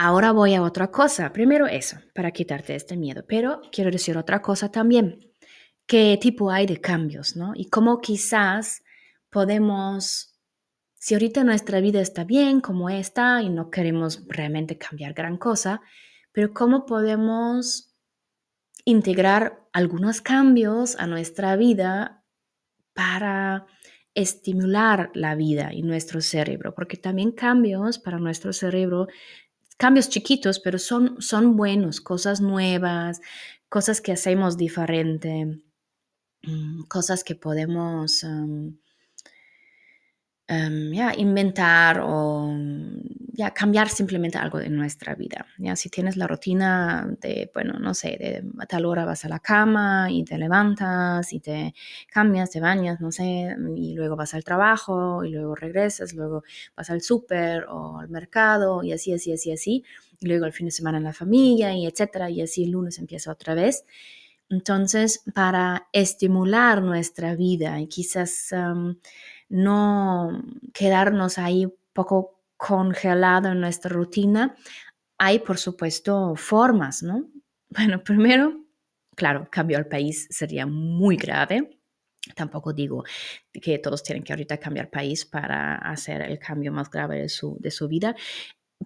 Ahora 0.00 0.30
voy 0.30 0.54
a 0.54 0.62
otra 0.62 0.92
cosa. 0.92 1.32
Primero 1.32 1.66
eso, 1.66 1.96
para 2.14 2.30
quitarte 2.30 2.76
este 2.76 2.96
miedo. 2.96 3.24
Pero 3.26 3.62
quiero 3.72 3.90
decir 3.90 4.16
otra 4.16 4.40
cosa 4.40 4.70
también. 4.70 5.34
¿Qué 5.88 6.16
tipo 6.22 6.52
hay 6.52 6.66
de 6.66 6.80
cambios, 6.80 7.34
no? 7.34 7.50
Y 7.56 7.64
cómo 7.68 8.00
quizás 8.00 8.84
podemos, 9.28 10.38
si 10.94 11.14
ahorita 11.14 11.42
nuestra 11.42 11.80
vida 11.80 12.00
está 12.00 12.22
bien 12.22 12.60
como 12.60 12.88
está 12.88 13.42
y 13.42 13.48
no 13.48 13.70
queremos 13.70 14.22
realmente 14.28 14.78
cambiar 14.78 15.14
gran 15.14 15.36
cosa, 15.36 15.80
pero 16.30 16.54
cómo 16.54 16.86
podemos 16.86 17.92
integrar 18.84 19.68
algunos 19.72 20.20
cambios 20.20 20.94
a 20.94 21.08
nuestra 21.08 21.56
vida 21.56 22.24
para 22.94 23.66
estimular 24.14 25.10
la 25.14 25.34
vida 25.34 25.72
y 25.72 25.82
nuestro 25.82 26.20
cerebro, 26.20 26.72
porque 26.72 26.96
también 26.98 27.32
cambios 27.32 27.98
para 27.98 28.20
nuestro 28.20 28.52
cerebro 28.52 29.08
cambios 29.78 30.10
chiquitos, 30.10 30.60
pero 30.60 30.78
son, 30.78 31.20
son 31.22 31.56
buenos, 31.56 32.00
cosas 32.02 32.40
nuevas, 32.42 33.20
cosas 33.70 34.00
que 34.02 34.12
hacemos 34.12 34.58
diferente, 34.58 35.62
mm, 36.42 36.82
cosas 36.88 37.24
que 37.24 37.34
podemos 37.34 38.24
Em, 40.48 40.92
ya, 40.94 41.12
inventar 41.14 42.00
o 42.00 42.48
ya 43.38 43.54
cambiar 43.54 43.88
simplemente 43.88 44.36
algo 44.36 44.58
de 44.58 44.68
nuestra 44.68 45.14
vida. 45.14 45.46
Ya, 45.58 45.76
si 45.76 45.88
tienes 45.90 46.16
la 46.16 46.26
rutina 46.26 47.08
de, 47.20 47.48
bueno, 47.54 47.78
no 47.78 47.94
sé, 47.94 48.08
de 48.18 48.42
a 48.58 48.66
tal 48.66 48.84
hora 48.84 49.04
vas 49.04 49.24
a 49.24 49.28
la 49.28 49.38
cama 49.38 50.08
y 50.10 50.24
te 50.24 50.36
levantas 50.36 51.32
y 51.32 51.38
te 51.38 51.72
cambias, 52.12 52.50
te 52.50 52.58
bañas, 52.58 53.00
no 53.00 53.12
sé, 53.12 53.54
y 53.76 53.94
luego 53.94 54.16
vas 54.16 54.34
al 54.34 54.42
trabajo 54.42 55.22
y 55.22 55.30
luego 55.30 55.54
regresas, 55.54 56.14
luego 56.14 56.42
vas 56.76 56.90
al 56.90 57.00
súper 57.00 57.66
o 57.68 58.00
al 58.00 58.08
mercado 58.08 58.82
y 58.82 58.90
así, 58.92 59.12
así, 59.12 59.32
así, 59.32 59.52
así, 59.52 59.84
y 60.18 60.26
luego 60.26 60.44
el 60.44 60.52
fin 60.52 60.66
de 60.66 60.72
semana 60.72 60.98
en 60.98 61.04
la 61.04 61.12
familia 61.12 61.72
y 61.76 61.86
etcétera, 61.86 62.30
y 62.30 62.42
así 62.42 62.64
el 62.64 62.72
lunes 62.72 62.98
empieza 62.98 63.30
otra 63.30 63.54
vez. 63.54 63.84
Entonces, 64.50 65.22
para 65.32 65.86
estimular 65.92 66.82
nuestra 66.82 67.36
vida 67.36 67.80
y 67.80 67.86
quizás 67.86 68.52
no 69.48 70.42
quedarnos 70.74 71.38
ahí 71.38 71.72
poco 71.92 72.37
congelado 72.58 73.52
en 73.52 73.60
nuestra 73.60 73.88
rutina, 73.90 74.54
hay 75.16 75.38
por 75.38 75.56
supuesto 75.56 76.34
formas, 76.36 77.02
¿no? 77.02 77.30
Bueno, 77.70 78.02
primero, 78.02 78.64
claro, 79.14 79.46
cambio 79.50 79.76
al 79.76 79.86
país 79.86 80.26
sería 80.30 80.64
muy 80.64 81.16
grave. 81.16 81.78
Tampoco 82.34 82.72
digo 82.72 83.04
que 83.52 83.78
todos 83.78 84.02
tienen 84.02 84.24
que 84.24 84.32
ahorita 84.32 84.56
cambiar 84.56 84.88
país 84.88 85.26
para 85.26 85.74
hacer 85.74 86.22
el 86.22 86.38
cambio 86.38 86.72
más 86.72 86.90
grave 86.90 87.18
de 87.18 87.28
su, 87.28 87.58
de 87.60 87.70
su 87.70 87.86
vida. 87.86 88.16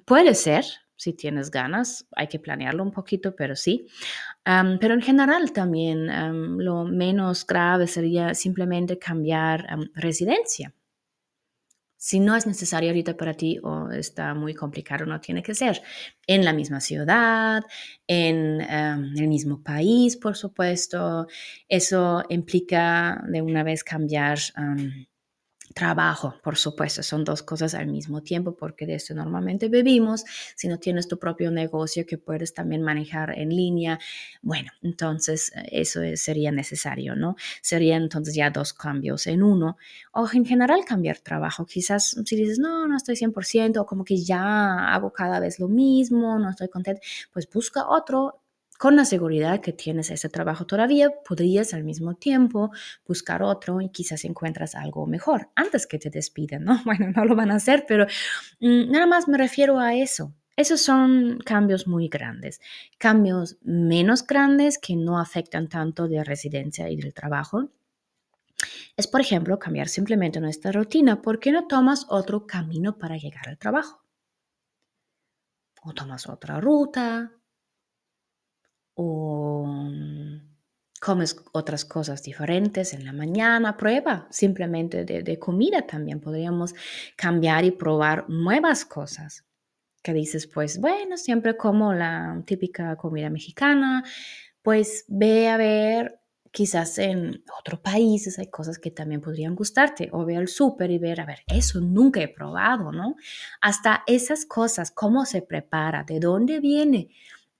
Puede 0.04 0.34
ser, 0.34 0.64
si 0.96 1.12
tienes 1.12 1.50
ganas, 1.52 2.08
hay 2.16 2.26
que 2.26 2.40
planearlo 2.40 2.82
un 2.82 2.90
poquito, 2.90 3.36
pero 3.36 3.54
sí. 3.54 3.86
pero 4.44 4.94
en 4.94 5.02
general 5.02 5.52
también 5.52 6.08
lo 6.58 6.84
menos 6.84 7.46
grave 7.46 7.86
sería 7.86 8.34
simplemente 8.34 8.98
cambiar 8.98 9.66
residencia. 9.94 10.74
Si 12.04 12.18
no 12.18 12.34
es 12.34 12.48
necesario 12.48 12.90
ahorita 12.90 13.16
para 13.16 13.34
ti 13.34 13.60
o 13.62 13.88
está 13.92 14.34
muy 14.34 14.54
complicado, 14.54 15.06
no 15.06 15.20
tiene 15.20 15.40
que 15.40 15.54
ser 15.54 15.80
en 16.26 16.44
la 16.44 16.52
misma 16.52 16.80
ciudad, 16.80 17.62
en 18.08 18.60
el 18.60 19.28
mismo 19.28 19.62
país, 19.62 20.16
por 20.16 20.36
supuesto. 20.36 21.28
Eso 21.68 22.24
implica 22.28 23.22
de 23.28 23.40
una 23.40 23.62
vez 23.62 23.84
cambiar 23.84 24.36
Trabajo, 25.74 26.34
por 26.42 26.56
supuesto, 26.58 27.02
son 27.02 27.24
dos 27.24 27.42
cosas 27.42 27.74
al 27.74 27.86
mismo 27.86 28.22
tiempo 28.22 28.54
porque 28.54 28.84
de 28.84 28.96
eso 28.96 29.14
normalmente 29.14 29.68
vivimos. 29.68 30.24
Si 30.54 30.68
no 30.68 30.78
tienes 30.78 31.08
tu 31.08 31.18
propio 31.18 31.50
negocio 31.50 32.04
que 32.04 32.18
puedes 32.18 32.52
también 32.52 32.82
manejar 32.82 33.38
en 33.38 33.48
línea, 33.48 33.98
bueno, 34.42 34.70
entonces 34.82 35.50
eh, 35.54 35.68
eso 35.72 36.00
sería 36.16 36.52
necesario, 36.52 37.16
¿no? 37.16 37.36
Sería 37.62 37.96
entonces 37.96 38.34
ya 38.34 38.50
dos 38.50 38.74
cambios 38.74 39.26
en 39.26 39.42
uno. 39.42 39.78
O 40.12 40.28
en 40.30 40.44
general 40.44 40.84
cambiar 40.84 41.18
trabajo. 41.20 41.64
Quizás 41.64 42.16
si 42.24 42.36
dices, 42.36 42.58
no, 42.58 42.86
no 42.86 42.96
estoy 42.96 43.16
100% 43.16 43.80
o 43.80 43.86
como 43.86 44.04
que 44.04 44.22
ya 44.22 44.92
hago 44.94 45.12
cada 45.12 45.40
vez 45.40 45.58
lo 45.58 45.68
mismo, 45.68 46.38
no 46.38 46.50
estoy 46.50 46.68
contento, 46.68 47.00
pues 47.32 47.48
busca 47.48 47.88
otro 47.88 48.41
con 48.78 48.96
la 48.96 49.04
seguridad 49.04 49.60
que 49.60 49.72
tienes 49.72 50.10
ese 50.10 50.28
trabajo 50.28 50.66
todavía, 50.66 51.10
podrías 51.26 51.72
al 51.72 51.84
mismo 51.84 52.14
tiempo 52.14 52.70
buscar 53.06 53.42
otro 53.42 53.80
y 53.80 53.90
quizás 53.90 54.24
encuentras 54.24 54.74
algo 54.74 55.06
mejor 55.06 55.50
antes 55.54 55.86
que 55.86 55.98
te 55.98 56.10
despiden, 56.10 56.64
¿no? 56.64 56.82
Bueno, 56.84 57.12
no 57.14 57.24
lo 57.24 57.36
van 57.36 57.50
a 57.50 57.56
hacer, 57.56 57.84
pero 57.86 58.06
mm, 58.60 58.90
nada 58.90 59.06
más 59.06 59.28
me 59.28 59.38
refiero 59.38 59.78
a 59.78 59.94
eso. 59.94 60.34
Esos 60.56 60.82
son 60.82 61.38
cambios 61.44 61.86
muy 61.86 62.08
grandes. 62.08 62.60
Cambios 62.98 63.56
menos 63.62 64.26
grandes 64.26 64.78
que 64.78 64.96
no 64.96 65.18
afectan 65.18 65.68
tanto 65.68 66.08
de 66.08 66.24
residencia 66.24 66.90
y 66.90 66.96
del 66.96 67.14
trabajo. 67.14 67.70
Es, 68.96 69.06
por 69.06 69.20
ejemplo, 69.20 69.58
cambiar 69.58 69.88
simplemente 69.88 70.40
nuestra 70.40 70.72
rutina. 70.72 71.22
¿Por 71.22 71.38
qué 71.38 71.52
no 71.52 71.66
tomas 71.66 72.06
otro 72.08 72.46
camino 72.46 72.98
para 72.98 73.16
llegar 73.16 73.48
al 73.48 73.58
trabajo? 73.58 74.02
O 75.84 75.92
tomas 75.94 76.28
otra 76.28 76.60
ruta, 76.60 77.32
o 78.94 79.64
mm, 79.66 80.52
comes 81.00 81.36
otras 81.52 81.84
cosas 81.84 82.22
diferentes 82.22 82.94
en 82.94 83.04
la 83.04 83.12
mañana, 83.12 83.76
prueba 83.76 84.28
simplemente 84.30 85.04
de, 85.04 85.38
comida 85.38 85.82
también. 85.82 86.20
Podríamos 86.20 86.74
cambiar 87.16 87.64
y 87.64 87.72
probar 87.72 88.28
nuevas 88.28 88.84
cosas. 88.84 89.44
Que 90.02 90.12
dices, 90.12 90.46
pues 90.46 90.80
bueno, 90.80 91.16
siempre 91.16 91.56
como 91.56 91.92
la 91.92 92.42
típica 92.46 92.96
comida 92.96 93.30
mexicana, 93.30 94.04
pues 94.62 95.04
ve 95.08 95.48
a 95.48 95.56
ver 95.56 96.20
quizás 96.52 96.98
en 96.98 97.42
otros 97.58 97.80
países 97.80 98.38
hay 98.38 98.48
cosas 98.48 98.78
que 98.78 98.90
también 98.90 99.20
podrían 99.20 99.54
gustarte 99.54 100.08
o 100.12 100.24
ver 100.24 100.38
el 100.38 100.48
súper 100.48 100.90
y 100.90 100.98
ver, 100.98 101.20
a 101.20 101.24
ver, 101.24 101.40
eso 101.46 101.80
nunca 101.80 102.20
he 102.20 102.28
probado, 102.28 102.92
¿no? 102.92 103.16
Hasta 103.60 104.04
esas 104.06 104.44
cosas, 104.44 104.90
cómo 104.90 105.24
se 105.24 105.42
prepara, 105.42 106.04
de 106.04 106.20
dónde 106.20 106.60
viene 106.60 107.08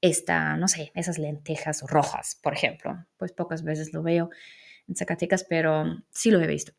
esta, 0.02 0.56
no 0.59 0.68
sé, 0.68 0.92
esas 0.94 1.18
lentejas 1.18 1.82
rojas, 1.82 2.38
por 2.42 2.52
ejemplo. 2.52 3.06
Pues 3.16 3.32
pocas 3.32 3.62
veces 3.62 3.94
lo 3.94 4.02
veo 4.02 4.28
en 4.87 4.97
Zacatecas, 4.97 5.44
pero 5.44 5.85
sí 6.11 6.30
lo 6.30 6.40
he 6.40 6.47
visto. 6.47 6.73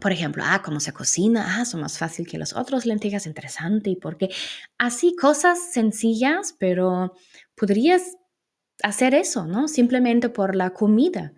Por 0.00 0.12
ejemplo, 0.12 0.44
ah, 0.46 0.60
cómo 0.62 0.78
se 0.78 0.92
cocina, 0.92 1.58
ah, 1.58 1.64
son 1.64 1.80
más 1.80 1.98
fácil 1.98 2.26
que 2.26 2.38
las 2.38 2.54
otras 2.54 2.86
lentejas, 2.86 3.26
interesante, 3.26 3.90
y 3.90 3.96
porque 3.96 4.28
así 4.78 5.16
cosas 5.16 5.72
sencillas, 5.72 6.54
pero 6.58 7.14
podrías 7.56 8.16
hacer 8.82 9.14
eso, 9.14 9.46
¿no? 9.46 9.66
Simplemente 9.66 10.28
por 10.28 10.54
la 10.54 10.70
comida, 10.70 11.32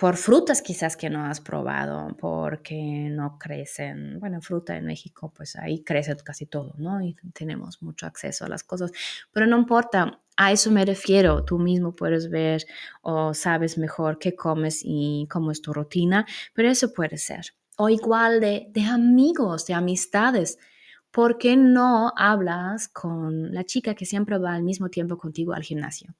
por 0.00 0.16
frutas 0.16 0.62
quizás 0.62 0.96
que 0.96 1.10
no 1.10 1.26
has 1.26 1.42
probado, 1.42 2.16
porque 2.18 3.10
no 3.10 3.38
crecen, 3.38 4.18
bueno, 4.18 4.40
fruta 4.40 4.74
en 4.74 4.86
México, 4.86 5.30
pues 5.36 5.56
ahí 5.56 5.84
crece 5.84 6.16
casi 6.24 6.46
todo, 6.46 6.72
¿no? 6.78 7.02
Y 7.02 7.14
tenemos 7.34 7.82
mucho 7.82 8.06
acceso 8.06 8.46
a 8.46 8.48
las 8.48 8.64
cosas, 8.64 8.92
pero 9.30 9.46
no 9.46 9.58
importa, 9.58 10.22
a 10.38 10.52
eso 10.52 10.70
me 10.70 10.86
refiero, 10.86 11.44
tú 11.44 11.58
mismo 11.58 11.94
puedes 11.94 12.30
ver 12.30 12.64
o 13.02 13.34
sabes 13.34 13.76
mejor 13.76 14.18
qué 14.18 14.34
comes 14.34 14.80
y 14.82 15.28
cómo 15.30 15.50
es 15.50 15.60
tu 15.60 15.74
rutina, 15.74 16.26
pero 16.54 16.70
eso 16.70 16.94
puede 16.94 17.18
ser. 17.18 17.48
O 17.76 17.90
igual 17.90 18.40
de, 18.40 18.68
de 18.70 18.84
amigos, 18.84 19.66
de 19.66 19.74
amistades. 19.74 20.58
¿Por 21.10 21.36
qué 21.36 21.58
no 21.58 22.12
hablas 22.16 22.88
con 22.88 23.52
la 23.52 23.64
chica 23.64 23.94
que 23.94 24.06
siempre 24.06 24.38
va 24.38 24.54
al 24.54 24.62
mismo 24.62 24.88
tiempo 24.88 25.18
contigo 25.18 25.52
al 25.52 25.62
gimnasio? 25.62 26.14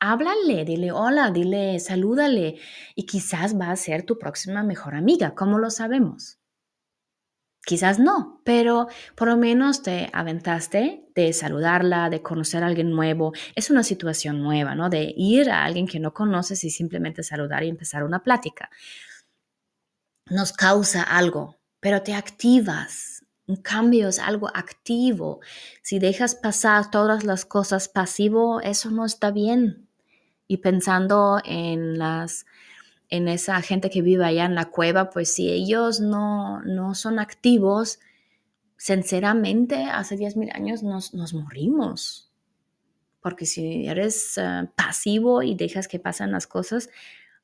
Háblale, 0.00 0.64
dile 0.64 0.92
hola, 0.92 1.30
dile 1.30 1.78
salúdale 1.80 2.58
y 2.94 3.06
quizás 3.06 3.58
va 3.58 3.70
a 3.70 3.76
ser 3.76 4.04
tu 4.04 4.18
próxima 4.18 4.62
mejor 4.62 4.94
amiga, 4.94 5.34
¿cómo 5.34 5.58
lo 5.58 5.70
sabemos? 5.70 6.38
Quizás 7.64 7.98
no, 7.98 8.40
pero 8.44 8.88
por 9.14 9.28
lo 9.28 9.36
menos 9.36 9.82
te 9.82 10.08
aventaste 10.14 11.04
de 11.14 11.32
saludarla, 11.34 12.08
de 12.08 12.22
conocer 12.22 12.62
a 12.62 12.66
alguien 12.66 12.90
nuevo. 12.90 13.34
Es 13.54 13.68
una 13.68 13.82
situación 13.82 14.42
nueva, 14.42 14.74
¿no? 14.74 14.88
De 14.88 15.12
ir 15.14 15.50
a 15.50 15.64
alguien 15.64 15.86
que 15.86 16.00
no 16.00 16.14
conoces 16.14 16.64
y 16.64 16.70
simplemente 16.70 17.22
saludar 17.22 17.64
y 17.64 17.68
empezar 17.68 18.04
una 18.04 18.22
plática. 18.22 18.70
Nos 20.30 20.54
causa 20.54 21.02
algo, 21.02 21.58
pero 21.80 22.02
te 22.02 22.14
activas, 22.14 23.26
un 23.46 23.56
cambio 23.56 24.08
es 24.08 24.18
algo 24.18 24.48
activo. 24.54 25.40
Si 25.82 25.98
dejas 25.98 26.34
pasar 26.36 26.90
todas 26.90 27.24
las 27.24 27.44
cosas 27.44 27.88
pasivo, 27.88 28.60
eso 28.62 28.90
no 28.90 29.04
está 29.04 29.30
bien 29.30 29.87
y 30.48 30.56
pensando 30.56 31.40
en 31.44 31.98
las 31.98 32.46
en 33.10 33.28
esa 33.28 33.60
gente 33.62 33.88
que 33.88 34.02
vive 34.02 34.24
allá 34.24 34.44
en 34.44 34.54
la 34.54 34.66
cueva, 34.66 35.10
pues 35.10 35.32
si 35.32 35.50
ellos 35.50 36.00
no, 36.00 36.60
no 36.62 36.94
son 36.94 37.18
activos, 37.18 38.00
sinceramente, 38.76 39.84
hace 39.84 40.16
10.000 40.16 40.54
años 40.54 40.82
nos, 40.82 41.14
nos, 41.14 41.32
morimos. 41.32 42.30
Porque 43.22 43.46
si 43.46 43.86
eres 43.86 44.36
eh, 44.36 44.68
pasivo 44.76 45.42
y 45.42 45.54
dejas 45.54 45.88
que 45.88 45.98
pasen 45.98 46.32
las 46.32 46.46
cosas, 46.46 46.90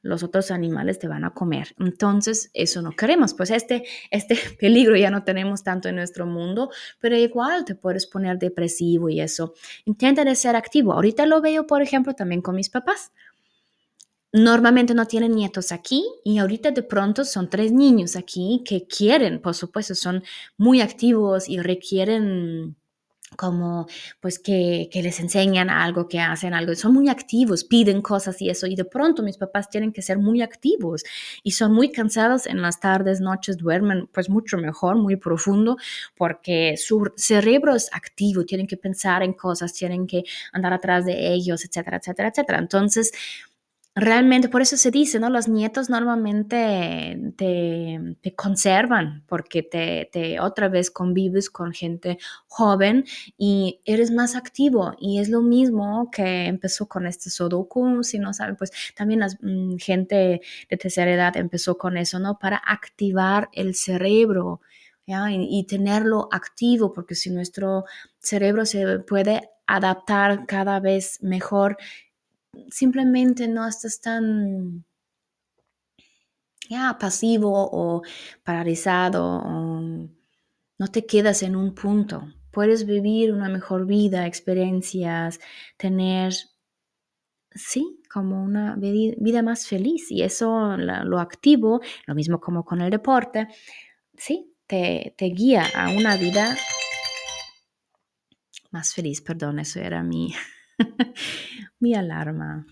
los 0.05 0.23
otros 0.23 0.51
animales 0.51 0.99
te 0.99 1.09
van 1.09 1.25
a 1.25 1.31
comer. 1.33 1.75
Entonces, 1.81 2.51
eso 2.53 2.83
no 2.83 2.93
queremos. 2.93 3.33
Pues 3.33 3.51
este, 3.51 3.85
este 4.11 4.37
peligro 4.61 4.97
ya 4.97 5.11
no 5.11 5.25
tenemos 5.25 5.65
tanto 5.65 5.89
en 5.89 5.97
nuestro 5.97 6.27
mundo, 6.27 6.71
pero 7.01 7.17
igual 7.17 7.65
te 7.65 7.75
puedes 7.75 8.07
poner 8.07 8.39
depresivo 8.39 9.09
y 9.09 9.21
eso. 9.21 9.55
Intenta 9.87 10.25
de 10.25 10.37
ser 10.37 10.57
activo. 10.57 10.93
Ahorita 10.93 11.25
lo 11.25 11.41
veo, 11.41 11.67
por 11.67 11.81
ejemplo, 11.81 12.15
también 12.15 12.43
con 12.43 12.55
mis 12.55 12.69
papás. 12.69 13.13
Normalmente 14.31 14.95
no 14.95 15.07
tienen 15.07 15.33
nietos 15.33 15.73
aquí 15.73 16.05
y 16.23 16.39
ahorita 16.39 16.73
de 16.73 16.83
pronto 16.83 17.25
son 17.25 17.49
tres 17.49 17.73
niños 17.73 18.15
aquí 18.15 18.63
que 18.67 18.87
quieren, 18.87 19.41
por 19.41 19.55
supuesto, 19.55 19.95
son 19.95 20.23
muy 20.59 20.81
activos 20.81 21.49
y 21.49 21.61
requieren 21.61 22.77
como 23.37 23.87
pues 24.21 24.39
que, 24.39 24.89
que, 24.93 25.03
les 25.03 25.21
enseñan 25.21 25.71
algo, 25.71 26.09
que 26.09 26.21
hacen 26.21 26.55
algo, 26.55 26.75
son 26.75 26.95
muy 26.95 27.09
activos, 27.09 27.65
piden 27.65 28.03
cosas 28.03 28.41
y 28.41 28.51
eso, 28.51 28.67
y 28.67 28.77
de 28.77 28.85
pronto 28.85 29.23
mis 29.23 29.37
papás 29.37 29.69
tienen 29.69 29.93
que 29.93 30.03
ser 30.03 30.19
muy 30.19 30.43
activos 30.43 31.05
y 31.43 31.53
son 31.53 31.73
muy 31.73 31.91
cansados 31.91 32.47
en 32.47 32.63
las 32.63 32.81
tardes, 32.81 33.21
noches, 33.21 33.57
duermen 33.57 34.09
pues 34.13 34.29
mucho 34.31 34.59
mejor, 34.59 34.97
muy 34.97 35.17
profundo, 35.17 35.77
porque 36.17 36.77
su 36.77 37.13
cerebro 37.17 37.75
es 37.75 37.89
activo, 37.93 38.45
tienen 38.45 38.67
que 38.67 38.77
pensar 38.77 39.23
en 39.23 39.33
cosas, 39.33 39.73
tienen 39.73 40.07
que 40.07 40.25
andar 40.53 40.73
atrás 40.73 41.05
de 41.05 41.33
ellos, 41.33 41.65
etcétera, 41.65 41.99
etcétera, 41.99 42.29
etcétera. 42.29 42.59
Entonces, 42.59 43.13
realmente, 43.95 44.49
por 44.49 44.61
eso 44.63 44.77
se 44.77 44.91
dice, 44.91 45.21
¿no? 45.21 45.31
Los 45.31 45.49
nietos 45.49 45.89
normalmente 45.89 47.33
te, 47.37 48.35
conservan 48.35 49.25
porque 49.29 49.63
te, 49.63 50.41
otra 50.41 50.69
vez 50.69 50.91
convives 50.91 51.49
con 51.49 51.73
gente 51.73 52.19
joven 52.49 53.05
y 53.39 53.81
eres 53.85 54.11
más 54.11 54.35
activo. 54.35 54.95
Y 54.99 55.21
es 55.21 55.29
lo 55.29 55.43
mismo 55.43 56.11
que 56.11 56.47
empezó 56.47 56.89
con 56.89 57.07
este 57.07 57.31
Sudoku, 57.31 58.03
si 58.03 58.19
no 58.19 58.33
saben, 58.35 58.57
pues 58.57 58.73
también 58.97 59.21
la 59.21 59.29
mm, 59.41 59.77
gente 59.79 60.41
de 60.69 60.77
tercera 60.77 61.13
edad 61.13 61.37
empezó 61.37 61.79
con 61.79 61.97
eso, 61.97 62.19
¿no? 62.19 62.39
Para 62.39 62.57
activar 62.57 63.49
el 63.53 63.75
cerebro. 63.75 64.61
¿Ya? 65.07 65.27
Y 65.31 65.65
tenerlo 65.65 66.29
activo, 66.33 66.95
porque 66.95 67.15
si 67.15 67.29
nuestro 67.29 67.85
cerebro 68.21 68.65
se 68.65 69.01
puede 69.01 69.51
adaptar 69.67 70.47
cada 70.47 70.81
vez 70.81 71.23
mejor 71.23 71.77
simplemente 72.71 73.49
no 73.49 73.67
estás 73.67 74.01
tan 74.01 74.85
ya 76.69 76.97
pasivo 76.99 77.53
o 77.73 78.03
paralizado, 78.43 79.43
no 80.79 80.89
te 80.89 81.07
quedas 81.07 81.43
en 81.43 81.57
un 81.57 81.75
punto. 81.75 82.33
Puedes 82.51 82.87
vivir 82.87 83.33
una 83.33 83.49
mejor 83.49 83.87
vida, 83.87 84.27
experiencias, 84.27 85.41
tener, 85.77 86.33
sí, 87.51 88.01
como 88.11 88.43
una 88.43 88.77
vida 88.77 89.43
más 89.43 89.67
feliz. 89.67 90.11
Y 90.11 90.23
eso 90.23 90.77
lo 90.77 91.19
activo, 91.19 91.81
lo 92.07 92.15
mismo 92.15 92.41
como 92.41 92.65
con 92.65 92.81
el 92.81 92.91
deporte, 92.91 93.49
sí, 94.17 94.55
te, 94.67 95.15
te 95.19 95.27
guía 95.27 95.67
a 95.75 95.91
una 95.91 96.17
vida 96.17 96.57
más 98.71 98.95
feliz. 98.95 99.21
Perdón, 99.21 99.59
eso 99.59 99.81
era 99.81 100.03
mi, 100.03 100.33
mi 101.85 101.95
alarma 101.95 102.67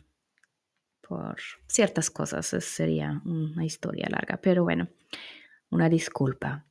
por 1.07 1.37
ciertas 1.67 2.11
cosas. 2.11 2.47
Sería 2.47 3.21
una 3.27 3.65
historia 3.65 4.09
larga, 4.11 4.39
pero 4.39 4.65
bueno, 4.65 4.89
una 5.71 5.91
disculpa. 5.91 6.65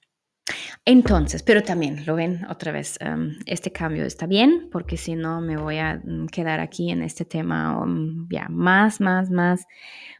Entonces, 0.84 1.43
pero 1.43 1.62
también, 1.62 2.04
lo 2.08 2.15
ven 2.15 2.43
otra 2.49 2.71
vez, 2.71 2.97
em, 2.99 3.38
este 3.45 3.71
cambio 3.71 4.04
está 4.06 4.25
bien, 4.25 4.69
porque 4.71 4.97
si 4.97 5.13
no 5.15 5.39
me 5.39 5.56
voy 5.56 5.77
a 5.77 6.01
mm, 6.04 6.25
quedar 6.27 6.60
aquí 6.60 6.89
en 6.89 7.04
este 7.04 7.25
tema 7.25 7.80
um, 7.80 8.27
ya 8.27 8.47
más, 8.49 8.99
más, 8.99 9.30
más, 9.30 9.67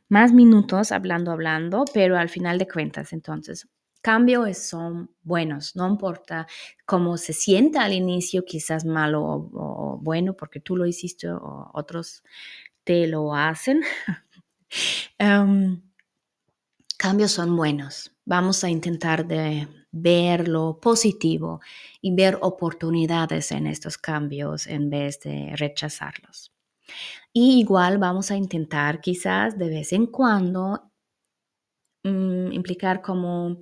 más 0.08 0.32
minutos 0.32 0.92
hablando, 0.92 1.32
hablando, 1.32 1.86
pero 1.92 2.16
al 2.18 2.30
final 2.30 2.60
de 2.60 2.68
cuentas, 2.68 3.14
entonces, 3.14 3.68
cambios 4.02 4.58
son 4.58 5.12
buenos, 5.24 5.76
no 5.76 5.88
importa 5.88 6.48
cómo 6.86 7.18
se 7.18 7.34
sienta 7.34 7.84
al 7.84 7.94
inicio, 7.94 8.46
quizás 8.46 8.86
malo 8.86 9.24
o, 9.24 10.00
bueno, 10.02 10.36
porque 10.36 10.60
tú 10.60 10.76
lo 10.76 10.86
hiciste 10.86 11.30
o 11.30 11.70
otros 11.74 12.24
te 12.84 13.08
lo 13.08 13.34
hacen. 13.36 13.82
Em, 15.18 15.82
cambios 16.98 17.32
son 17.32 17.56
buenos. 17.58 18.16
Vamos 18.24 18.64
a 18.64 18.70
intentar 18.70 19.28
de 19.28 19.68
ver 19.92 20.48
lo 20.48 20.80
positivo 20.80 21.60
y 22.02 22.16
ver 22.16 22.38
oportunidades 22.42 23.52
en 23.52 23.68
estos 23.68 23.98
cambios 23.98 24.68
en 24.68 24.90
vez 24.90 25.20
de 25.20 25.54
rechazarlos. 25.58 26.54
Y 27.34 27.60
igual 27.60 27.98
vamos 27.98 28.32
a 28.32 28.36
intentar 28.36 29.02
quizás 29.02 29.58
de 29.58 29.70
vez 29.70 29.94
en 29.94 30.08
cuando 30.08 30.91
mm, 32.04 32.52
implicar 32.52 33.02
como 33.02 33.58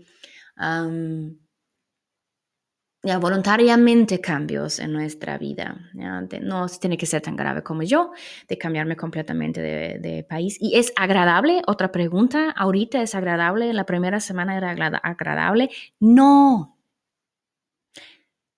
ya, 3.02 3.18
voluntariamente 3.18 4.20
cambios 4.20 4.80
en 4.80 4.92
nuestra 4.92 5.38
vida. 5.38 5.78
no 5.94 6.68
tiene 6.68 6.98
que 6.98 7.06
ser 7.06 7.22
tan 7.22 7.36
grave 7.38 7.64
como 7.64 7.84
yo, 7.84 8.12
de 8.48 8.58
cambiarme 8.58 8.98
completamente 8.98 9.62
de, 9.62 10.00
de, 10.00 10.24
país. 10.24 10.58
¿Y 10.60 10.78
es 10.78 10.92
agradable? 10.98 11.62
Otra 11.68 11.92
pregunta, 11.94 12.52
¿ahorita 12.52 13.02
es 13.02 13.16
agradable? 13.16 13.72
¿La 13.74 13.86
primera 13.86 14.20
semana 14.20 14.58
era 14.58 14.72
agradable? 14.72 15.70
No. 16.00 16.78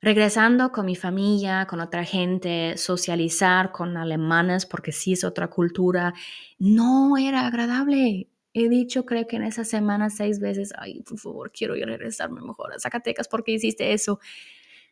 Regresando 0.03 0.71
con 0.71 0.87
mi 0.87 0.95
familia, 0.95 1.67
con 1.67 1.79
otra 1.79 2.03
gente, 2.03 2.75
socializar 2.77 3.71
con 3.71 3.95
alemanes, 3.97 4.65
porque 4.65 4.91
sí 4.91 5.13
es 5.13 5.23
otra 5.23 5.47
cultura, 5.47 6.15
no 6.57 7.17
era 7.17 7.45
agradable. 7.45 8.30
He 8.53 8.67
dicho, 8.69 9.05
creo 9.05 9.27
que 9.27 9.37
en 9.37 9.43
esa 9.43 9.63
semana 9.63 10.09
seis 10.09 10.39
veces, 10.39 10.73
ay, 10.77 11.01
por 11.03 11.17
favor, 11.19 11.51
quiero 11.51 11.75
ir 11.75 11.83
a 11.83 11.87
regresarme 11.87 12.41
mejor 12.41 12.73
a 12.73 12.79
Zacatecas 12.79 13.27
porque 13.27 13.51
hiciste 13.53 13.93
eso. 13.93 14.19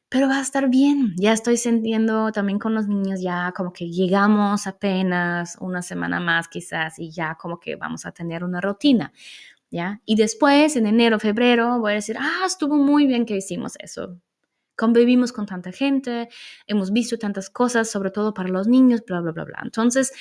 pero 0.10 0.28
va 0.28 0.40
a 0.40 0.42
estar 0.42 0.70
bien. 0.70 1.14
Ya 1.18 1.34
estoy 1.34 1.58
sintiendo 1.58 2.32
también 2.32 2.60
con 2.60 2.74
los 2.76 2.88
niños, 2.88 3.22
ya 3.22 3.54
como 3.56 3.74
que 3.74 3.90
llegamos 3.92 4.66
apenas 4.68 5.58
una 5.62 5.82
semana 5.84 6.20
más 6.20 6.48
quizás 6.48 6.98
y 7.00 7.12
ya 7.12 7.36
como 7.36 7.60
que 7.60 7.76
vamos 7.76 8.06
a 8.06 8.12
tener 8.12 8.44
una 8.44 8.60
rutina, 8.62 9.14
¿ya? 9.72 10.02
Y 10.06 10.16
después, 10.16 10.76
en 10.78 10.88
enero, 10.88 11.20
febrero, 11.20 11.80
voy 11.80 11.94
a 11.94 11.96
decir, 11.96 12.18
ah, 12.20 12.44
estuvo 12.46 12.76
muy 12.78 13.08
bien 13.08 13.26
que 13.26 13.38
hicimos 13.38 13.74
eso. 13.80 14.20
Convivimos 14.78 15.34
con 15.34 15.46
tanta 15.46 15.72
gente, 15.74 16.30
hemos 16.68 16.92
visto 16.94 17.18
tantas 17.18 17.50
cosas, 17.50 17.92
sobre 17.92 18.12
todo 18.12 18.34
para 18.34 18.50
los 18.50 18.68
niños, 18.68 19.04
bla, 19.06 19.22
bla, 19.22 19.32
bla, 19.34 19.44
bla. 19.46 19.60
Entonces, 19.64 20.14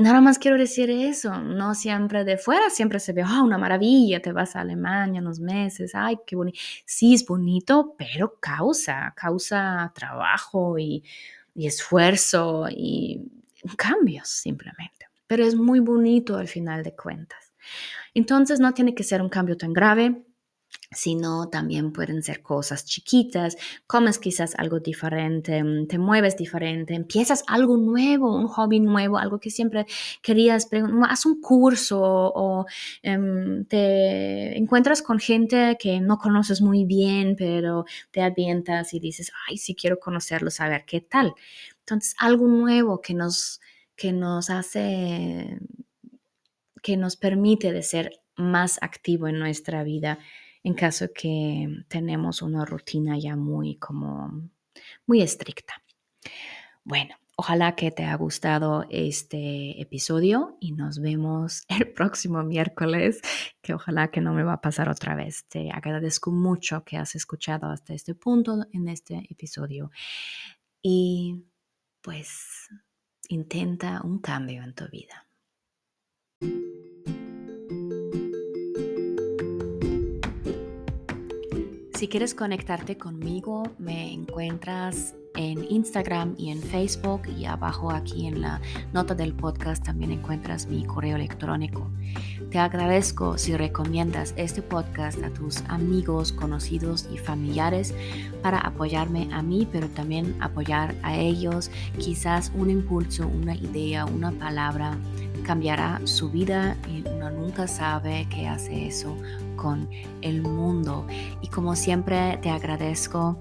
Nada 0.00 0.22
más 0.22 0.38
quiero 0.38 0.56
decir 0.56 0.90
eso, 0.90 1.38
no 1.42 1.74
siempre 1.74 2.24
de 2.24 2.38
fuera, 2.38 2.70
siempre 2.70 2.98
se 3.00 3.12
ve, 3.12 3.22
oh, 3.22 3.44
una 3.44 3.58
maravilla, 3.58 4.22
te 4.22 4.32
vas 4.32 4.56
a 4.56 4.60
Alemania 4.60 5.20
unos 5.20 5.40
meses, 5.40 5.94
ay, 5.94 6.18
qué 6.26 6.36
bonito. 6.36 6.58
Sí, 6.86 7.12
es 7.12 7.26
bonito, 7.26 7.94
pero 7.98 8.38
causa, 8.40 9.12
causa 9.14 9.92
trabajo 9.94 10.78
y, 10.78 11.04
y 11.54 11.66
esfuerzo 11.66 12.66
y 12.70 13.30
cambios 13.76 14.28
simplemente. 14.28 15.06
Pero 15.26 15.44
es 15.44 15.54
muy 15.54 15.80
bonito 15.80 16.36
al 16.36 16.48
final 16.48 16.82
de 16.82 16.96
cuentas. 16.96 17.52
Entonces 18.14 18.58
no 18.58 18.72
tiene 18.72 18.94
que 18.94 19.04
ser 19.04 19.20
un 19.20 19.28
cambio 19.28 19.56
tan 19.56 19.72
grave, 19.74 20.24
sino 20.92 21.48
también 21.48 21.92
pueden 21.92 22.22
ser 22.22 22.42
cosas 22.42 22.84
chiquitas, 22.84 23.56
comes 23.86 24.18
quizás 24.18 24.54
algo 24.56 24.80
diferente, 24.80 25.62
mm, 25.62 25.86
te 25.86 25.98
mueves 25.98 26.36
diferente, 26.36 26.94
empiezas 26.94 27.44
algo 27.46 27.76
nuevo, 27.76 28.36
un 28.36 28.48
hobby 28.48 28.80
nuevo, 28.80 29.18
algo 29.18 29.38
que 29.38 29.50
siempre 29.50 29.86
querías, 30.20 30.68
haz 31.08 31.26
un 31.26 31.40
curso 31.40 32.00
o 32.02 32.66
em, 33.02 33.64
te 33.66 34.58
encuentras 34.58 35.02
con 35.02 35.20
gente 35.20 35.76
que 35.78 36.00
no 36.00 36.18
conoces 36.18 36.60
muy 36.60 36.84
bien, 36.84 37.36
pero 37.36 37.84
te 38.10 38.22
avientas 38.22 38.92
y 38.92 38.98
dices, 39.00 39.30
ay, 39.48 39.58
sí 39.58 39.76
quiero 39.76 40.00
conocerlo, 40.00 40.50
saber 40.50 40.84
qué 40.86 41.00
tal. 41.00 41.34
Entonces, 41.80 42.14
algo 42.18 42.46
nuevo 42.48 43.00
que 43.00 43.14
nos, 43.14 43.60
que 43.96 44.12
nos 44.12 44.50
hace, 44.50 45.58
que 46.82 46.96
nos 46.96 47.16
permite 47.16 47.72
de 47.72 47.82
ser 47.82 48.10
más 48.36 48.78
activo 48.82 49.28
en 49.28 49.38
nuestra 49.38 49.84
vida 49.84 50.18
en 50.62 50.74
caso 50.74 51.08
que 51.14 51.84
tenemos 51.88 52.42
una 52.42 52.64
rutina 52.64 53.18
ya 53.18 53.36
muy 53.36 53.76
como 53.76 54.50
muy 55.06 55.22
estricta. 55.22 55.82
Bueno, 56.84 57.14
ojalá 57.36 57.74
que 57.74 57.90
te 57.90 58.04
haya 58.04 58.14
gustado 58.16 58.86
este 58.90 59.80
episodio 59.80 60.56
y 60.60 60.72
nos 60.72 61.00
vemos 61.00 61.64
el 61.68 61.92
próximo 61.92 62.42
miércoles, 62.42 63.20
que 63.62 63.74
ojalá 63.74 64.10
que 64.10 64.20
no 64.20 64.32
me 64.32 64.42
va 64.42 64.54
a 64.54 64.60
pasar 64.60 64.88
otra 64.88 65.14
vez. 65.14 65.44
Te 65.48 65.70
agradezco 65.70 66.30
mucho 66.30 66.84
que 66.84 66.96
has 66.96 67.14
escuchado 67.14 67.70
hasta 67.70 67.94
este 67.94 68.14
punto 68.14 68.66
en 68.72 68.88
este 68.88 69.26
episodio 69.30 69.90
y 70.82 71.44
pues 72.02 72.68
intenta 73.28 74.00
un 74.02 74.18
cambio 74.18 74.62
en 74.62 74.74
tu 74.74 74.88
vida. 74.88 75.26
Si 82.00 82.08
quieres 82.08 82.34
conectarte 82.34 82.96
conmigo, 82.96 83.62
me 83.78 84.10
encuentras 84.10 85.14
en 85.34 85.70
Instagram 85.70 86.34
y 86.38 86.50
en 86.50 86.62
Facebook 86.62 87.28
y 87.28 87.44
abajo 87.44 87.90
aquí 87.90 88.26
en 88.26 88.40
la 88.40 88.58
nota 88.94 89.14
del 89.14 89.34
podcast 89.34 89.84
también 89.84 90.10
encuentras 90.10 90.66
mi 90.66 90.86
correo 90.86 91.16
electrónico. 91.16 91.90
Te 92.50 92.58
agradezco 92.58 93.36
si 93.36 93.54
recomiendas 93.54 94.32
este 94.38 94.62
podcast 94.62 95.22
a 95.22 95.28
tus 95.28 95.60
amigos, 95.68 96.32
conocidos 96.32 97.06
y 97.12 97.18
familiares 97.18 97.94
para 98.40 98.60
apoyarme 98.60 99.28
a 99.30 99.42
mí, 99.42 99.68
pero 99.70 99.86
también 99.88 100.34
apoyar 100.40 100.94
a 101.02 101.18
ellos. 101.18 101.70
Quizás 101.98 102.50
un 102.54 102.70
impulso, 102.70 103.28
una 103.28 103.54
idea, 103.54 104.06
una 104.06 104.32
palabra 104.32 104.96
cambiará 105.44 106.00
su 106.04 106.30
vida 106.30 106.78
y 106.88 107.06
uno 107.06 107.30
nunca 107.30 107.68
sabe 107.68 108.26
qué 108.30 108.48
hace 108.48 108.86
eso 108.86 109.14
con 109.60 109.88
el 110.22 110.42
mundo. 110.42 111.06
Y 111.42 111.48
como 111.48 111.76
siempre 111.76 112.38
te 112.42 112.50
agradezco 112.50 113.36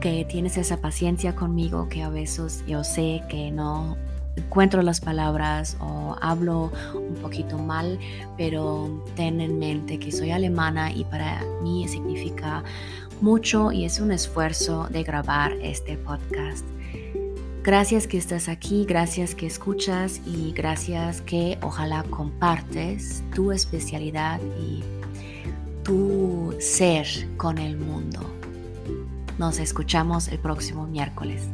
que 0.00 0.24
tienes 0.24 0.56
esa 0.56 0.78
paciencia 0.78 1.34
conmigo, 1.34 1.88
que 1.88 2.02
a 2.02 2.08
veces 2.08 2.62
yo 2.66 2.84
sé 2.84 3.22
que 3.28 3.50
no 3.50 3.96
encuentro 4.36 4.82
las 4.82 5.00
palabras 5.00 5.76
o 5.80 6.16
hablo 6.20 6.70
un 6.94 7.16
poquito 7.16 7.58
mal, 7.58 7.98
pero 8.36 9.04
ten 9.16 9.40
en 9.40 9.58
mente 9.58 9.98
que 9.98 10.12
soy 10.12 10.30
alemana 10.30 10.92
y 10.92 11.04
para 11.04 11.42
mí 11.62 11.88
significa 11.88 12.62
mucho 13.20 13.72
y 13.72 13.84
es 13.84 13.98
un 13.98 14.12
esfuerzo 14.12 14.88
de 14.90 15.02
grabar 15.02 15.52
este 15.62 15.96
podcast. 15.96 16.64
Gracias 17.66 18.06
que 18.06 18.16
estás 18.16 18.48
aquí, 18.48 18.84
gracias 18.84 19.34
que 19.34 19.46
escuchas 19.46 20.20
y 20.24 20.52
gracias 20.52 21.20
que 21.22 21.58
ojalá 21.62 22.04
compartes 22.04 23.24
tu 23.34 23.50
especialidad 23.50 24.40
y 24.60 24.84
tu 25.86 26.52
ser 26.58 27.06
con 27.36 27.58
el 27.58 27.76
mundo. 27.76 28.18
Nos 29.38 29.60
escuchamos 29.60 30.26
el 30.26 30.40
próximo 30.40 30.84
miércoles. 30.84 31.44